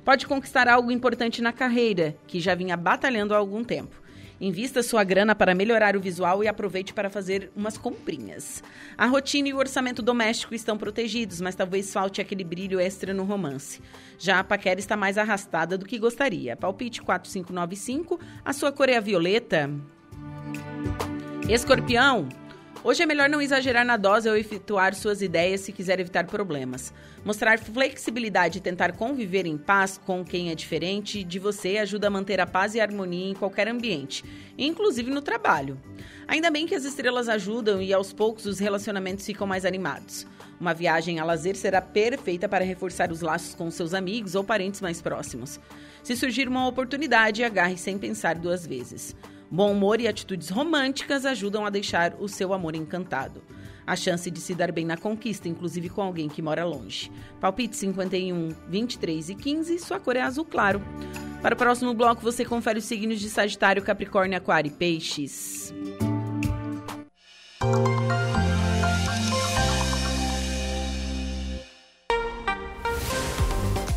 [0.05, 4.01] Pode conquistar algo importante na carreira, que já vinha batalhando há algum tempo.
[4.39, 8.61] Invista sua grana para melhorar o visual e aproveite para fazer umas comprinhas.
[8.97, 13.23] A rotina e o orçamento doméstico estão protegidos, mas talvez falte aquele brilho extra no
[13.23, 13.81] romance.
[14.19, 16.55] Já a paquera está mais arrastada do que gostaria.
[16.55, 19.69] Palpite 4595, a sua cor é a violeta.
[21.47, 22.27] Escorpião,
[22.87, 26.93] Hoje é melhor não exagerar na dose ou efetuar suas ideias se quiser evitar problemas.
[27.25, 32.11] Mostrar flexibilidade e tentar conviver em paz com quem é diferente de você ajuda a
[32.11, 34.23] manter a paz e a harmonia em qualquer ambiente,
[34.55, 35.81] inclusive no trabalho.
[36.27, 40.27] Ainda bem que as estrelas ajudam e aos poucos os relacionamentos ficam mais animados.
[40.59, 44.79] Uma viagem a lazer será perfeita para reforçar os laços com seus amigos ou parentes
[44.79, 45.59] mais próximos.
[46.03, 49.15] Se surgir uma oportunidade, agarre sem pensar duas vezes.
[49.49, 53.43] Bom humor e atitudes românticas ajudam a deixar o seu amor encantado.
[53.85, 57.11] A chance de se dar bem na conquista, inclusive com alguém que mora longe.
[57.39, 60.81] Palpite 51, 23 e 15, sua cor é azul claro.
[61.41, 65.71] Para o próximo bloco, você confere os signos de Sagitário, Capricórnio, Aquário e Peixes.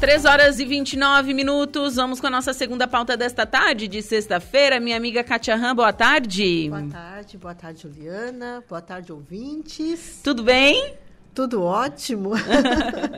[0.01, 1.97] 3 horas e 29 minutos.
[1.97, 4.79] Vamos com a nossa segunda pauta desta tarde, de sexta-feira.
[4.79, 6.69] Minha amiga Katia Ram, boa tarde.
[6.69, 8.63] Boa tarde, boa tarde, Juliana.
[8.69, 10.21] Boa tarde, ouvintes.
[10.23, 10.95] Tudo bem?
[11.35, 12.33] Tudo ótimo.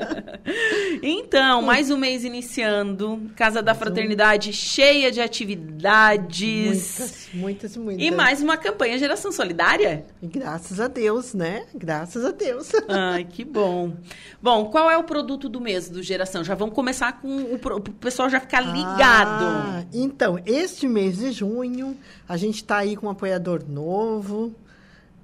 [1.02, 3.30] então, mais um mês iniciando.
[3.34, 6.68] Casa da Fraternidade cheia de atividades.
[6.68, 8.06] Muitas, muitas, muitas.
[8.06, 10.04] E mais uma campanha Geração Solidária.
[10.22, 11.66] Graças a Deus, né?
[11.74, 12.70] Graças a Deus.
[12.88, 13.94] Ai, que bom.
[14.42, 16.44] Bom, qual é o produto do mês do Geração?
[16.44, 19.44] Já vamos começar com o, o pessoal já ficar ligado.
[19.44, 21.96] Ah, então, este mês de junho,
[22.28, 24.54] a gente está aí com um apoiador novo.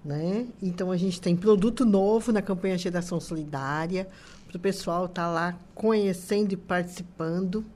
[0.07, 0.47] Né?
[0.63, 4.09] Então a gente tem produto novo na campanha Geração Solidária
[4.47, 7.67] para o pessoal estar tá lá conhecendo e participando,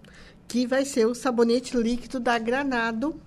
[0.47, 3.20] que vai ser o sabonete líquido da Granado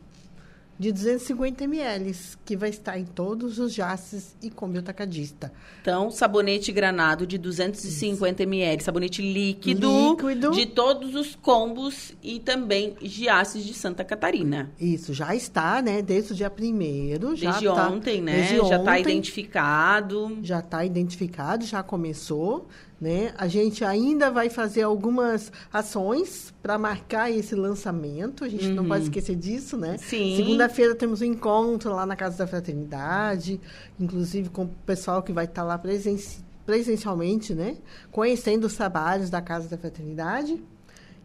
[0.84, 2.13] de 250 ml,
[2.43, 5.53] que vai estar em todos os jaces e como atacadista.
[5.81, 8.49] Então, sabonete granado de 250 Isso.
[8.49, 14.71] ml, sabonete líquido, líquido, de todos os combos e também jaces de Santa Catarina.
[14.79, 16.01] Isso, já está, né?
[16.01, 17.29] Desde o dia primeiro.
[17.29, 18.36] Desde tá, ontem, né?
[18.36, 20.38] Desde já está identificado.
[20.41, 22.67] Já está identificado, já começou
[23.04, 23.34] Né?
[23.38, 28.45] A gente ainda vai fazer algumas ações para marcar esse lançamento.
[28.45, 28.76] A gente uhum.
[28.76, 29.97] não pode esquecer disso, né?
[29.97, 30.38] Sim.
[30.38, 33.60] Segunda-feira temos um encontro lá na Casa da Fraternidade,
[33.99, 37.76] inclusive com o pessoal que vai estar lá presenci presencialmente, né?
[38.10, 40.64] Conhecendo os trabalhos da Casa da Fraternidade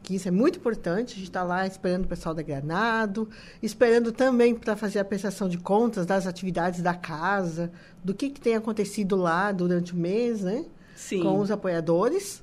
[0.03, 1.13] que isso é muito importante.
[1.13, 3.29] A gente está lá esperando o pessoal da Granado,
[3.63, 7.71] esperando também para fazer a prestação de contas das atividades da casa,
[8.03, 10.65] do que, que tem acontecido lá durante o mês, né?
[10.99, 11.23] Sim.
[11.23, 12.43] Com os apoiadores.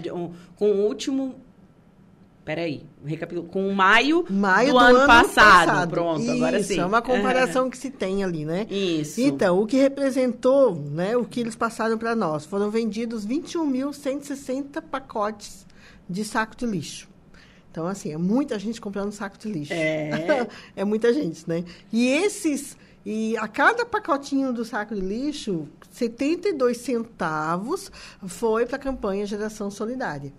[0.56, 1.46] Com o último
[2.48, 3.46] Peraí, recapitulo.
[3.46, 5.66] Com maio, maio do, do ano, ano passado.
[5.66, 5.90] passado.
[5.90, 6.80] Pronto, Isso, agora sim.
[6.80, 8.66] é uma comparação que se tem ali, né?
[8.70, 9.20] Isso.
[9.20, 12.46] Então, o que representou, né, o que eles passaram para nós?
[12.46, 15.66] Foram vendidos 21.160 pacotes
[16.08, 17.06] de saco de lixo.
[17.70, 19.74] Então, assim, é muita gente comprando saco de lixo.
[19.74, 20.48] É.
[20.74, 21.62] é muita gente, né?
[21.92, 22.78] E esses...
[23.04, 27.92] E a cada pacotinho do saco de lixo, 72 centavos
[28.26, 30.32] foi para a campanha Geração Solidária.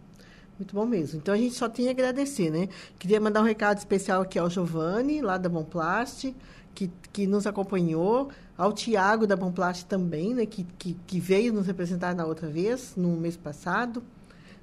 [0.59, 1.19] Muito bom mesmo.
[1.19, 2.69] Então a gente só tem a agradecer, né?
[2.99, 6.35] Queria mandar um recado especial aqui ao Giovanni, lá da Bomplast,
[6.75, 10.47] que, que nos acompanhou, ao Tiago da Bomplast também, né?
[10.47, 14.03] Que, que, que, veio nos representar na outra vez, no mês passado,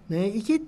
[0.07, 0.29] né?
[0.29, 0.65] E que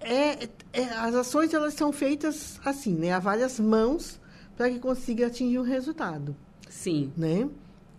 [0.00, 3.12] é, é, as ações elas são feitas assim, né?
[3.12, 4.20] A várias mãos
[4.56, 6.36] para que consiga atingir um resultado.
[6.68, 7.12] Sim.
[7.16, 7.48] Né?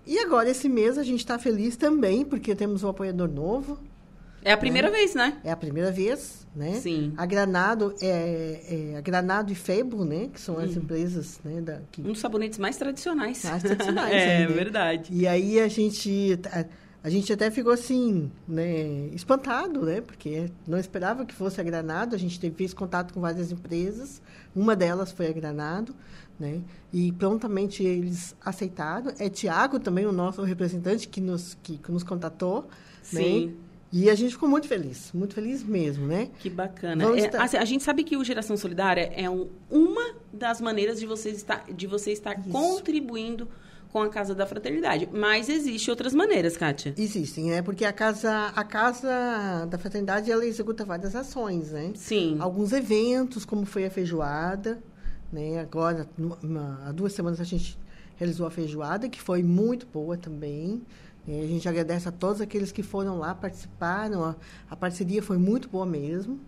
[0.05, 3.79] E agora, esse mês, a gente está feliz também, porque temos um apoiador novo,
[4.43, 4.97] é a primeira né?
[4.97, 5.37] vez, né?
[5.43, 6.73] É a primeira vez, né?
[6.75, 7.13] Sim.
[7.17, 10.29] A Granado, é, é a Granado e Febo, né?
[10.31, 10.79] Que são as hum.
[10.79, 11.61] empresas, né?
[11.61, 12.01] Da, que...
[12.01, 13.43] Um dos sabonetes mais tradicionais.
[13.43, 14.47] Mais tradicionais, É, né?
[14.47, 15.13] verdade.
[15.13, 16.39] E aí a gente...
[16.51, 16.65] A,
[17.03, 19.99] a gente até ficou assim, né, espantado, né?
[19.99, 22.15] Porque não esperava que fosse a Granado.
[22.15, 24.21] A gente teve, fez contato com várias empresas.
[24.55, 25.93] Uma delas foi a Granado,
[26.39, 26.61] né?
[26.93, 29.11] E prontamente eles aceitaram.
[29.19, 32.69] É Tiago também, o nosso representante, que nos, que, que nos contatou.
[33.01, 33.47] Sim.
[33.47, 33.53] Né?
[33.95, 36.29] E a gente ficou muito feliz, muito feliz mesmo, né?
[36.39, 37.15] Que bacana.
[37.15, 37.43] É, estar...
[37.43, 41.29] assim, a gente sabe que o Geração Solidária é um, uma das maneiras de você
[41.29, 43.47] estar, de você estar contribuindo
[43.91, 45.07] com a Casa da Fraternidade.
[45.13, 46.95] Mas existem outras maneiras, Kátia?
[46.97, 47.61] Existem, né?
[47.61, 51.91] Porque a Casa, a casa da Fraternidade, ela executa várias ações, né?
[51.93, 52.37] Sim.
[52.39, 54.81] Alguns eventos, como foi a feijoada,
[55.31, 55.59] né?
[55.59, 57.77] Agora, uma, há duas semanas a gente
[58.15, 60.81] realizou a feijoada, que foi muito boa também.
[61.27, 64.23] E a gente agradece a todos aqueles que foram lá, participaram.
[64.23, 64.35] A,
[64.69, 66.39] a parceria foi muito boa mesmo.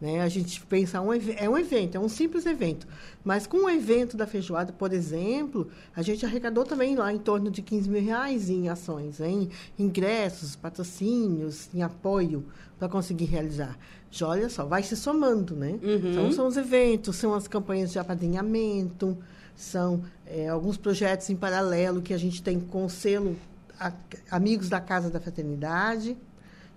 [0.00, 0.20] Né?
[0.20, 2.86] A gente pensa, um, é um evento, é um simples evento.
[3.24, 7.50] Mas com o evento da feijoada, por exemplo, a gente arrecadou também lá em torno
[7.50, 9.48] de 15 mil reais em ações, em
[9.78, 12.44] ingressos, patrocínios, em apoio
[12.78, 13.76] para conseguir realizar.
[14.10, 15.78] Já olha só, vai se somando, né?
[15.82, 16.10] Uhum.
[16.10, 19.18] Então, são os eventos, são as campanhas de apadrinhamento,
[19.54, 23.36] são é, alguns projetos em paralelo que a gente tem com o selo
[24.30, 26.16] Amigos da Casa da Fraternidade,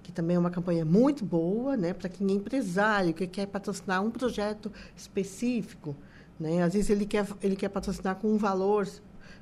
[0.04, 4.04] que também é uma campanha muito boa, né, para quem é empresário, que quer patrocinar
[4.04, 5.96] um projeto específico,
[6.40, 6.64] né?
[6.64, 8.88] Às vezes ele quer ele quer patrocinar com um valor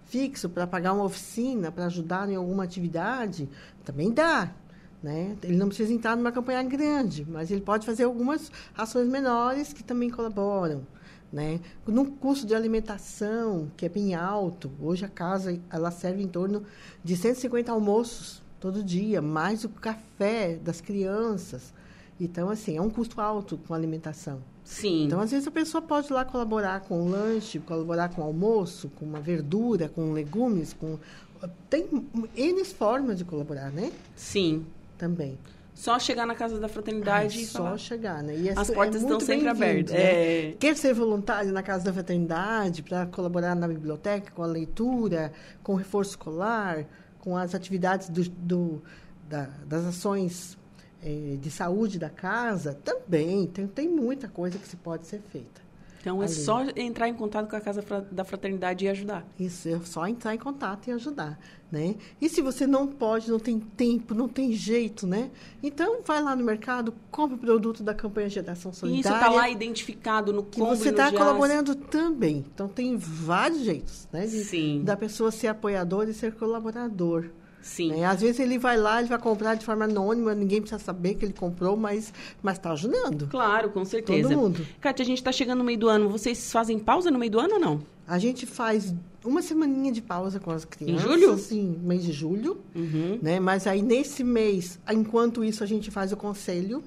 [0.05, 3.49] fixo para pagar uma oficina, para ajudar em alguma atividade,
[3.85, 4.53] também dá,
[5.01, 5.37] Né?
[5.43, 9.83] Ele não precisa entrar numa campanha grande, mas ele pode fazer algumas ações menores que
[9.83, 10.85] também colaboram.
[11.31, 11.59] Né?
[11.85, 16.63] No custo de alimentação, que é bem alto, hoje a casa ela serve em torno
[17.03, 21.73] de 150 almoços todo dia, mais o café das crianças.
[22.19, 24.41] Então, assim, é um custo alto com alimentação.
[24.63, 25.05] Sim.
[25.05, 28.89] Então, às vezes, a pessoa pode lá colaborar com o lanche, colaborar com o almoço,
[28.99, 30.99] com uma verdura, com legumes, com...
[31.69, 31.87] Tem
[32.35, 33.91] N formas de colaborar, né?
[34.15, 34.65] Sim.
[34.97, 35.37] Também.
[35.79, 37.77] Só chegar na casa da fraternidade e só falar.
[37.77, 38.35] chegar, né?
[38.35, 39.93] E As é portas estão muito sempre abertas.
[39.93, 40.49] Né?
[40.49, 40.55] É.
[40.59, 45.31] Quer ser voluntário na casa da fraternidade para colaborar na biblioteca com a leitura,
[45.63, 46.85] com o reforço escolar,
[47.19, 48.83] com as atividades do, do-
[49.29, 50.57] da- das ações
[51.01, 55.61] eh, de saúde da casa, também tem, tem muita coisa que se pode ser feita.
[56.01, 56.33] Então é Ali.
[56.33, 59.25] só entrar em contato com a casa da fraternidade e ajudar.
[59.39, 61.39] Isso, é só entrar em contato e ajudar,
[61.71, 61.95] né?
[62.19, 65.29] E se você não pode, não tem tempo, não tem jeito, né?
[65.61, 69.17] Então, vai lá no mercado, compra o produto da campanha Geração isso Solidária.
[69.17, 72.45] está lá identificado no que você está colaborando também.
[72.53, 74.25] Então, tem vários jeitos, né?
[74.25, 74.81] De, Sim.
[74.83, 77.29] Da pessoa ser apoiador e ser colaborador.
[77.61, 77.91] Sim.
[77.91, 78.05] né?
[78.05, 81.25] Às vezes ele vai lá, ele vai comprar de forma anônima, ninguém precisa saber que
[81.25, 82.13] ele comprou, mas
[82.47, 83.27] está ajudando.
[83.27, 84.29] Claro, com certeza.
[84.29, 84.65] Todo mundo.
[84.79, 86.09] Kátia, a gente está chegando no meio do ano.
[86.09, 87.81] Vocês fazem pausa no meio do ano ou não?
[88.09, 88.91] A gente faz
[89.23, 91.03] uma semaninha de pausa com as crianças.
[91.03, 91.37] julho?
[91.37, 92.59] Sim, mês de julho.
[92.75, 93.19] Uhum.
[93.21, 93.39] Né?
[93.39, 96.83] Mas aí, nesse mês, enquanto isso, a gente faz o conselho.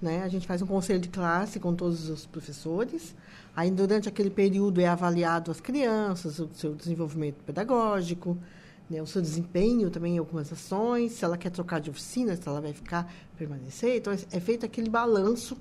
[0.00, 0.22] Né?
[0.22, 3.14] A gente faz um conselho de classe com todos os professores.
[3.54, 8.38] Aí, durante aquele período, é avaliado as crianças, o seu desenvolvimento pedagógico,
[8.88, 9.02] né?
[9.02, 12.62] o seu desempenho também em algumas ações, se ela quer trocar de oficina, se ela
[12.62, 13.98] vai ficar, permanecer.
[13.98, 15.54] Então, é feito aquele balanço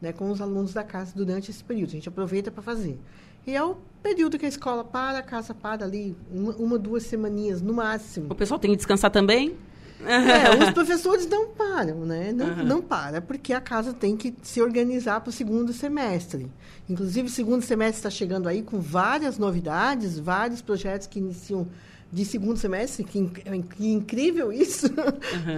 [0.00, 1.90] né, com os alunos da casa durante esse período.
[1.90, 2.98] A gente aproveita para fazer.
[3.46, 3.76] E é o
[4.06, 8.28] período que a escola para, a casa para ali, uma, uma duas semaninhas no máximo.
[8.30, 9.56] O pessoal tem que descansar também?
[10.04, 12.32] É, os professores não param, né?
[12.32, 12.62] Não, Aham.
[12.62, 16.48] não para, porque a casa tem que se organizar para o segundo semestre.
[16.88, 21.66] Inclusive, o segundo semestre está chegando aí com várias novidades, vários projetos que iniciam
[22.12, 23.28] de segundo semestre, que,
[23.76, 24.86] que incrível isso!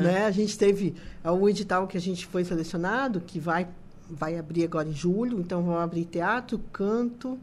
[0.02, 0.24] né?
[0.24, 3.68] A gente teve ah, o edital que a gente foi selecionado, que vai,
[4.08, 7.38] vai abrir agora em julho, então vão abrir teatro, canto,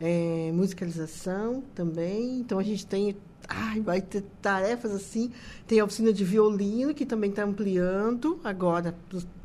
[0.00, 2.40] é, musicalização também.
[2.40, 3.16] Então a gente tem.
[3.48, 5.30] Ai, vai ter tarefas assim.
[5.66, 8.94] Tem a oficina de violino, que também está ampliando agora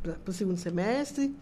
[0.01, 1.35] para o segundo semestre.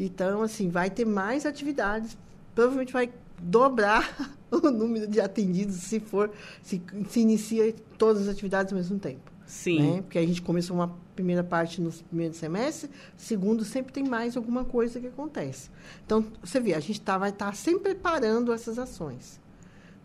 [0.00, 2.16] Então, assim, vai ter mais atividades.
[2.54, 6.30] Provavelmente vai dobrar o número de atendidos se for,
[6.62, 9.30] se, se inicia todas as atividades ao mesmo tempo.
[9.46, 9.80] Sim.
[9.80, 10.02] Né?
[10.02, 14.64] Porque a gente começou uma primeira parte no primeiro semestre, segundo sempre tem mais alguma
[14.64, 15.70] coisa que acontece.
[16.04, 19.40] Então, você vê, a gente tá, vai estar sempre preparando essas ações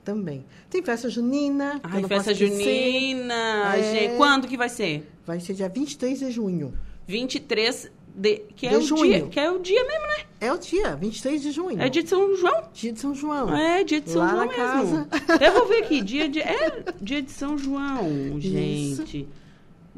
[0.04, 0.46] também.
[0.70, 1.80] Tem festa junina.
[1.84, 3.76] Ai, festa junina.
[3.76, 3.94] É.
[3.94, 4.18] gente.
[4.18, 5.10] Quando que vai ser?
[5.26, 6.74] Vai ser dia 23 de junho.
[7.06, 8.38] 23 de...
[8.56, 9.04] Que é De o junho.
[9.04, 9.28] dia.
[9.28, 10.24] Que é o dia mesmo, né?
[10.40, 11.82] É o dia, 23 de junho.
[11.82, 12.64] É dia de São João.
[12.74, 13.56] Dia de São João.
[13.56, 15.06] É, dia de São Lá João na mesmo.
[15.08, 15.52] casa.
[15.54, 16.02] Vou ver aqui.
[16.02, 16.40] Dia de...
[16.40, 19.28] É, dia de São João, gente.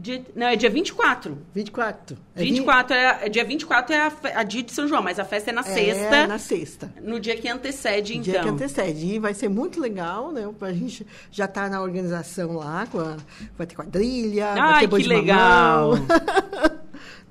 [0.01, 0.25] Dia...
[0.33, 1.37] Não, é dia 24.
[1.53, 2.17] 24.
[2.33, 5.25] É 24 é, é dia 24 é a, a dia de São João, mas a
[5.25, 6.93] festa é na vi- sexta, É, na sexta.
[7.03, 8.23] no dia que antecede, então.
[8.31, 9.05] Dia que antecede.
[9.05, 10.49] E vai ser muito legal, né?
[10.61, 13.17] A gente já está na organização lá, a-
[13.57, 15.89] vai ter quadrilha, vai Ai, ter boi que legal!
[15.91, 16.07] mamão.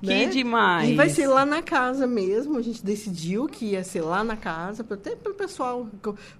[0.01, 0.25] que né?
[0.27, 0.89] demais!
[0.91, 2.57] E vai ser lá na casa mesmo.
[2.57, 5.87] A gente decidiu que ia ser lá na casa, até para o pessoal.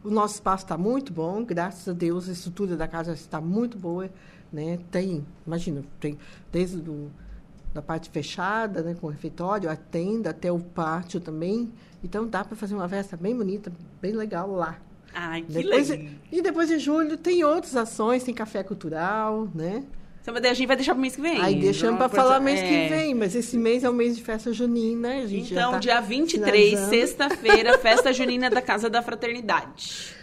[0.03, 3.77] O nosso espaço está muito bom, graças a Deus, a estrutura da casa está muito
[3.77, 4.09] boa.
[4.51, 4.79] Né?
[4.89, 6.17] Tem, imagina, tem
[6.51, 7.11] desde do,
[7.73, 11.71] da parte fechada, né, com o refeitório, a tenda, até o pátio também.
[12.03, 13.71] Então dá para fazer uma festa bem bonita,
[14.01, 14.79] bem legal lá.
[15.13, 16.07] Ai, que Depois, legal!
[16.31, 19.83] e depois de julho tem outras ações, tem café cultural, né?
[20.21, 21.41] Então, daí a gente vai deixar pro mês que vem.
[21.41, 22.67] Aí deixamos para falar por- mês é.
[22.67, 25.09] que vem, mas esse mês é o mês de festa junina.
[25.23, 26.89] A gente já Então, tá dia 23, finalizando.
[26.89, 30.13] sexta-feira, festa junina da Casa da Fraternidade.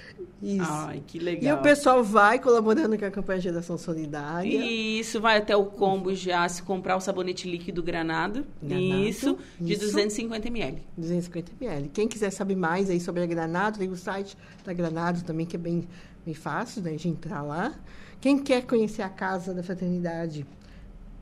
[0.43, 0.65] Isso.
[0.69, 1.59] Ai, que e legal.
[1.59, 4.49] o pessoal vai colaborando com a campanha Geração Solidária.
[4.49, 8.45] E isso vai até o combo já se comprar o sabonete líquido granado.
[8.63, 9.83] Granado, isso, de isso.
[9.87, 10.83] 250 ml.
[10.97, 11.89] 250 ml.
[11.89, 15.57] Quem quiser saber mais aí sobre a Granado, tem o site da Granado também, que
[15.57, 15.89] é bem,
[16.25, 17.75] bem fácil né, de entrar lá.
[18.21, 20.47] Quem quer conhecer a Casa da Fraternidade,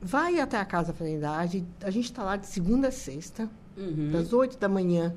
[0.01, 1.65] vai até a Casa da Fraternidade.
[1.83, 4.09] A gente está lá de segunda a sexta, Uhum.
[4.11, 5.13] das 8 da manhã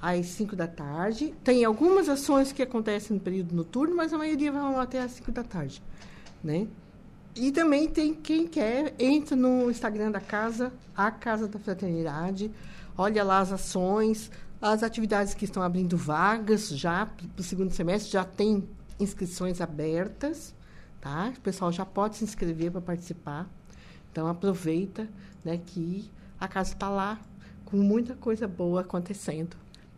[0.00, 1.34] às 5 da tarde.
[1.44, 5.30] Tem algumas ações que acontecem no período noturno, mas a maioria vão até às 5
[5.32, 5.82] da tarde.
[6.42, 6.66] Né?
[7.34, 12.50] E também tem quem quer, entra no Instagram da casa, a Casa da Fraternidade,
[12.96, 18.12] olha lá as ações, as atividades que estão abrindo vagas já para o segundo semestre,
[18.12, 18.68] já tem
[18.98, 20.54] inscrições abertas,
[21.00, 21.32] tá?
[21.36, 23.48] O pessoal já pode se inscrever para participar.
[24.10, 25.08] Então aproveita
[25.44, 27.18] né, que a casa está lá
[27.64, 29.56] com muita coisa boa acontecendo.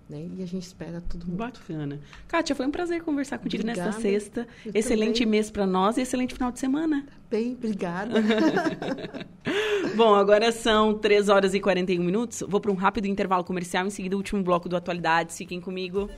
[0.08, 0.28] Né?
[0.36, 1.38] E a gente espera tudo muito.
[1.38, 2.00] Bacana.
[2.28, 3.88] Kátia, foi um prazer conversar contigo Obrigada.
[3.88, 4.46] nesta sexta.
[4.64, 5.30] Eu excelente também.
[5.30, 7.06] mês para nós e excelente final de semana.
[7.30, 8.12] Bem, obrigada.
[9.96, 12.42] Bom, agora são 3 horas e 41 minutos.
[12.46, 15.36] Vou para um rápido intervalo comercial, em seguida o último bloco do Atualidades.
[15.36, 16.10] Fiquem comigo.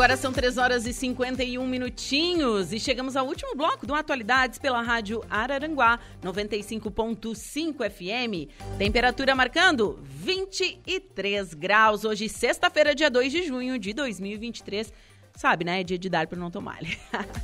[0.00, 4.80] Agora são 3 horas e 51 minutinhos e chegamos ao último bloco do Atualidades pela
[4.80, 8.50] Rádio Araranguá 95.5 FM.
[8.78, 12.06] Temperatura marcando 23 graus.
[12.06, 14.90] Hoje, sexta-feira, dia 2 de junho de 2023.
[15.36, 15.82] Sabe, né?
[15.82, 16.80] É dia de dar para não tomar.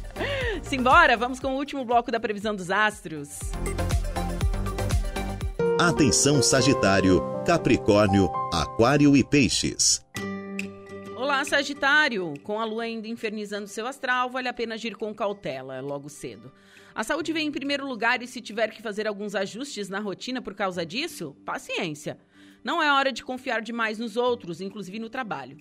[0.65, 3.39] Simbora, vamos com o último bloco da previsão dos astros.
[5.79, 10.06] Atenção Sagitário, Capricórnio, Aquário e Peixes.
[11.17, 12.35] Olá, Sagitário!
[12.43, 16.53] Com a lua ainda infernizando seu astral, vale a pena agir com cautela logo cedo.
[16.95, 20.43] A saúde vem em primeiro lugar e se tiver que fazer alguns ajustes na rotina
[20.43, 22.19] por causa disso, paciência.
[22.63, 25.57] Não é hora de confiar demais nos outros, inclusive no trabalho.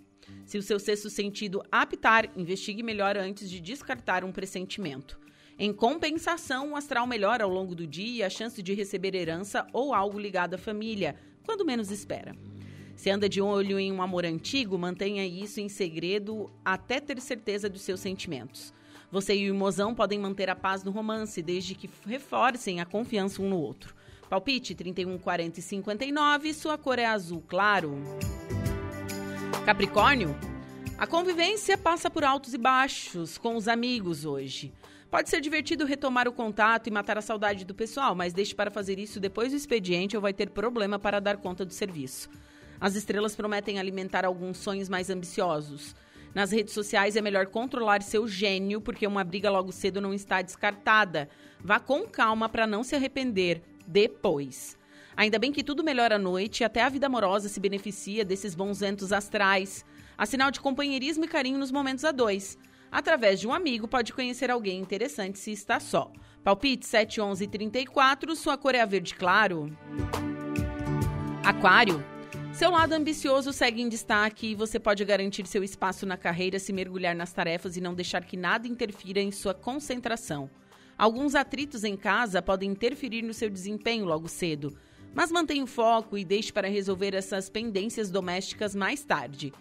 [0.45, 5.17] Se o seu sexto sentido apitar, investigue melhor antes de descartar um pressentimento.
[5.57, 9.65] Em compensação, o astral melhora ao longo do dia e a chance de receber herança
[9.71, 11.15] ou algo ligado à família,
[11.45, 12.35] quando menos espera.
[12.95, 17.69] Se anda de olho em um amor antigo, mantenha isso em segredo até ter certeza
[17.69, 18.73] dos seus sentimentos.
[19.11, 23.41] Você e o mozão podem manter a paz no romance, desde que reforcem a confiança
[23.41, 23.93] um no outro.
[24.29, 27.95] Palpite 31, 40 e 59, sua cor é azul claro.
[29.65, 30.35] Capricórnio,
[30.97, 34.73] a convivência passa por altos e baixos com os amigos hoje.
[35.11, 38.71] Pode ser divertido retomar o contato e matar a saudade do pessoal, mas deixe para
[38.71, 42.29] fazer isso depois do expediente ou vai ter problema para dar conta do serviço.
[42.79, 45.95] As estrelas prometem alimentar alguns sonhos mais ambiciosos.
[46.33, 50.41] Nas redes sociais é melhor controlar seu gênio, porque uma briga logo cedo não está
[50.41, 51.29] descartada.
[51.61, 54.77] Vá com calma para não se arrepender depois.
[55.15, 58.53] Ainda bem que tudo melhora à noite e até a vida amorosa se beneficia desses
[58.53, 59.85] bons ventos astrais.
[60.17, 62.57] Há sinal de companheirismo e carinho nos momentos a dois.
[62.91, 66.11] Através de um amigo, pode conhecer alguém interessante se está só.
[66.43, 69.75] Palpite 7, 11 e 34, sua cor é a verde claro.
[71.43, 72.14] Aquário.
[72.55, 76.71] Seu lado ambicioso segue em destaque e você pode garantir seu espaço na carreira se
[76.71, 80.49] mergulhar nas tarefas e não deixar que nada interfira em sua concentração.
[80.97, 84.73] Alguns atritos em casa podem interferir no seu desempenho logo cedo,
[85.13, 89.51] mas mantenha o foco e deixe para resolver essas pendências domésticas mais tarde.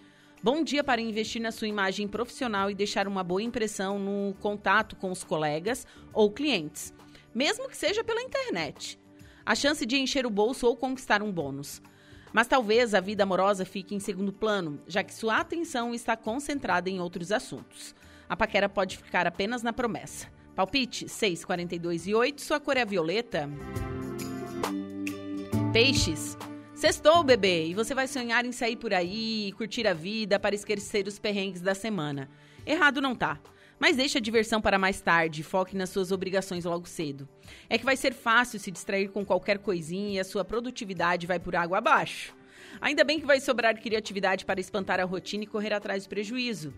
[0.41, 4.95] Bom dia para investir na sua imagem profissional e deixar uma boa impressão no contato
[4.95, 6.95] com os colegas ou clientes,
[7.35, 9.01] mesmo que seja pela internet.
[9.45, 11.83] A chance de encher o bolso ou conquistar um bônus.
[12.35, 16.91] Mas talvez a vida amorosa fique em segundo plano, já que sua atenção está concentrada
[16.91, 17.95] em outros assuntos.
[18.29, 20.27] A paquera pode ficar apenas na promessa.
[20.57, 23.49] Palpite 6, 42 e 8, sua cor é violeta.
[25.73, 26.37] Peixes.
[26.75, 31.07] Sextou, bebê, e você vai sonhar em sair por aí, curtir a vida para esquecer
[31.07, 32.29] os perrengues da semana.
[32.67, 33.39] Errado não tá.
[33.79, 37.29] Mas deixe a diversão para mais tarde, foque nas suas obrigações logo cedo.
[37.69, 41.39] É que vai ser fácil se distrair com qualquer coisinha e a sua produtividade vai
[41.39, 42.35] por água abaixo.
[42.81, 46.73] Ainda bem que vai sobrar criatividade para espantar a rotina e correr atrás do prejuízo.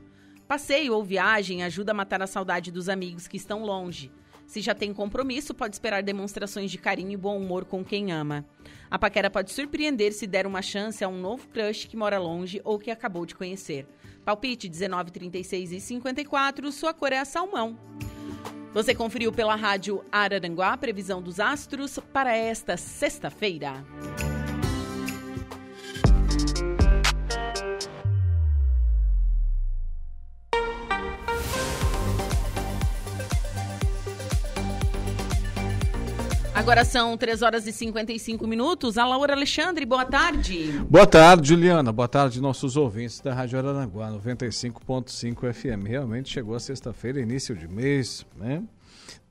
[0.47, 4.13] Passeio ou viagem ajuda a matar a saudade dos amigos que estão longe.
[4.47, 8.45] Se já tem compromisso, pode esperar demonstrações de carinho e bom humor com quem ama.
[8.91, 12.61] A paquera pode surpreender se der uma chance a um novo crush que mora longe
[12.65, 13.87] ou que acabou de conhecer.
[14.25, 17.79] Palpite 19, 36 e 54, sua cor é a salmão.
[18.73, 23.85] Você conferiu pela rádio Araranguá a previsão dos astros para esta sexta-feira.
[36.67, 38.99] Agora são 3 horas e 55 minutos.
[38.99, 40.73] A Laura Alexandre, boa tarde.
[40.91, 41.93] Boa tarde, Juliana.
[41.93, 45.87] Boa tarde, nossos ouvintes da Rádio Araranguá, 95.5 FM.
[45.87, 48.65] Realmente chegou a sexta-feira, início de mês, né?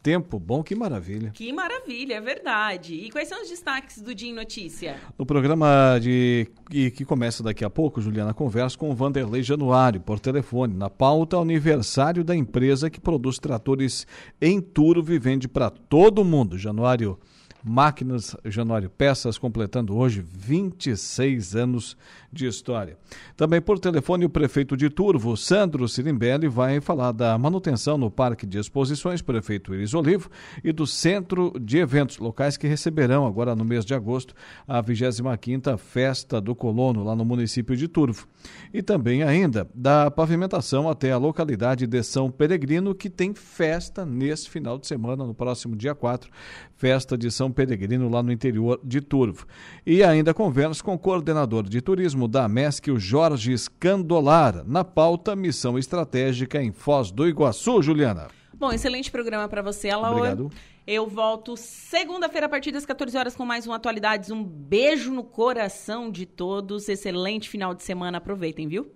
[0.06, 1.32] Tempo bom, que maravilha.
[1.34, 2.94] Que maravilha, é verdade.
[2.94, 4.98] E quais são os destaques do Dia em Notícia?
[5.18, 10.20] No programa de que, começa daqui a pouco, Juliana, conversa com o Vanderlei Januário por
[10.20, 10.76] telefone.
[10.76, 14.06] Na pauta, aniversário da empresa que produz tratores
[14.40, 16.56] em Turvo e vende para todo mundo.
[16.56, 17.18] Januário
[17.68, 21.98] Máquinas Januário Peças, completando hoje 26 anos
[22.32, 22.96] de história.
[23.36, 28.46] Também por telefone, o prefeito de Turvo, Sandro Sirimbelli, vai falar da manutenção no Parque
[28.46, 30.30] de Exposições, prefeito Iris Olivo,
[30.64, 34.36] e do Centro de Eventos, locais que receberão agora no mês de agosto
[34.68, 38.28] a 25ª Festa do Colono, lá no município de Turvo.
[38.72, 44.50] E também ainda da pavimentação até a localidade de São Peregrino, que tem festa nesse
[44.50, 46.30] final de semana, no próximo dia 4,
[46.76, 49.48] festa de São Peregrino lá no interior de Turvo.
[49.86, 55.36] E ainda conversa com o coordenador de turismo da MESC, o Jorge Escandolar, na pauta
[55.36, 58.28] Missão Estratégica em Foz do Iguaçu, Juliana.
[58.54, 60.18] Bom, excelente programa para você, Alaor.
[60.18, 60.52] Obrigado.
[60.88, 64.30] Eu volto segunda-feira a partir das 14 horas com mais um Atualidades.
[64.30, 66.88] Um beijo no coração de todos.
[66.88, 68.20] Excelente final de semana.
[68.20, 68.92] Aproveitem, viu?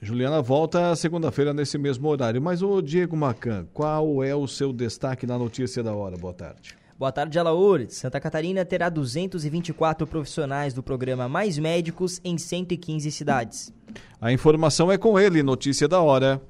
[0.00, 2.40] Juliana volta segunda-feira nesse mesmo horário.
[2.40, 6.16] Mas o Diego Macan, qual é o seu destaque na notícia da hora?
[6.16, 6.79] Boa tarde.
[7.00, 7.86] Boa tarde, Alaor.
[7.88, 13.72] Santa Catarina terá 224 profissionais do programa Mais Médicos em 115 cidades.
[14.20, 16.42] A informação é com ele, notícia da hora.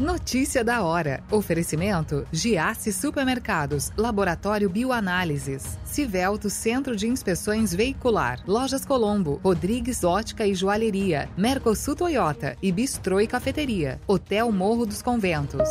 [0.00, 1.22] Notícia da hora.
[1.30, 10.54] Oferecimento: Giasse Supermercados, Laboratório Bioanálises, Civelto Centro de Inspeções Veicular, Lojas Colombo, Rodrigues Ótica e
[10.54, 15.68] Joalheria, Mercosul Toyota e Bistrô e Cafeteria, Hotel Morro dos Conventos.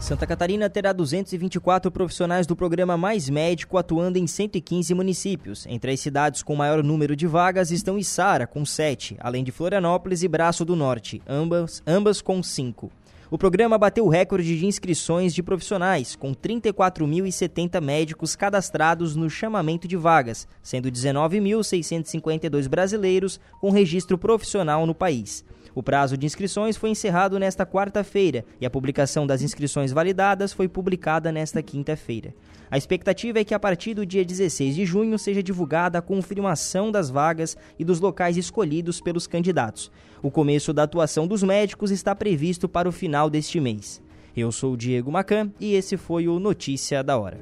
[0.00, 5.66] Santa Catarina terá 224 profissionais do programa Mais Médico atuando em 115 municípios.
[5.66, 10.22] Entre as cidades com maior número de vagas estão Içara, com 7, além de Florianópolis
[10.22, 12.90] e Braço do Norte, ambas, ambas com 5.
[13.30, 19.86] O programa bateu o recorde de inscrições de profissionais, com 34.070 médicos cadastrados no chamamento
[19.86, 25.44] de vagas, sendo 19.652 brasileiros com registro profissional no país.
[25.78, 30.66] O prazo de inscrições foi encerrado nesta quarta-feira e a publicação das inscrições validadas foi
[30.66, 32.34] publicada nesta quinta-feira.
[32.68, 36.90] A expectativa é que a partir do dia 16 de junho seja divulgada a confirmação
[36.90, 39.88] das vagas e dos locais escolhidos pelos candidatos.
[40.20, 44.02] O começo da atuação dos médicos está previsto para o final deste mês.
[44.36, 47.38] Eu sou o Diego Macan e esse foi o Notícia da Hora.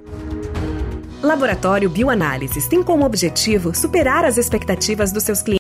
[1.23, 5.55] Laboratório Bioanálises tem como objetivo superar as expectativas dos seus clientes.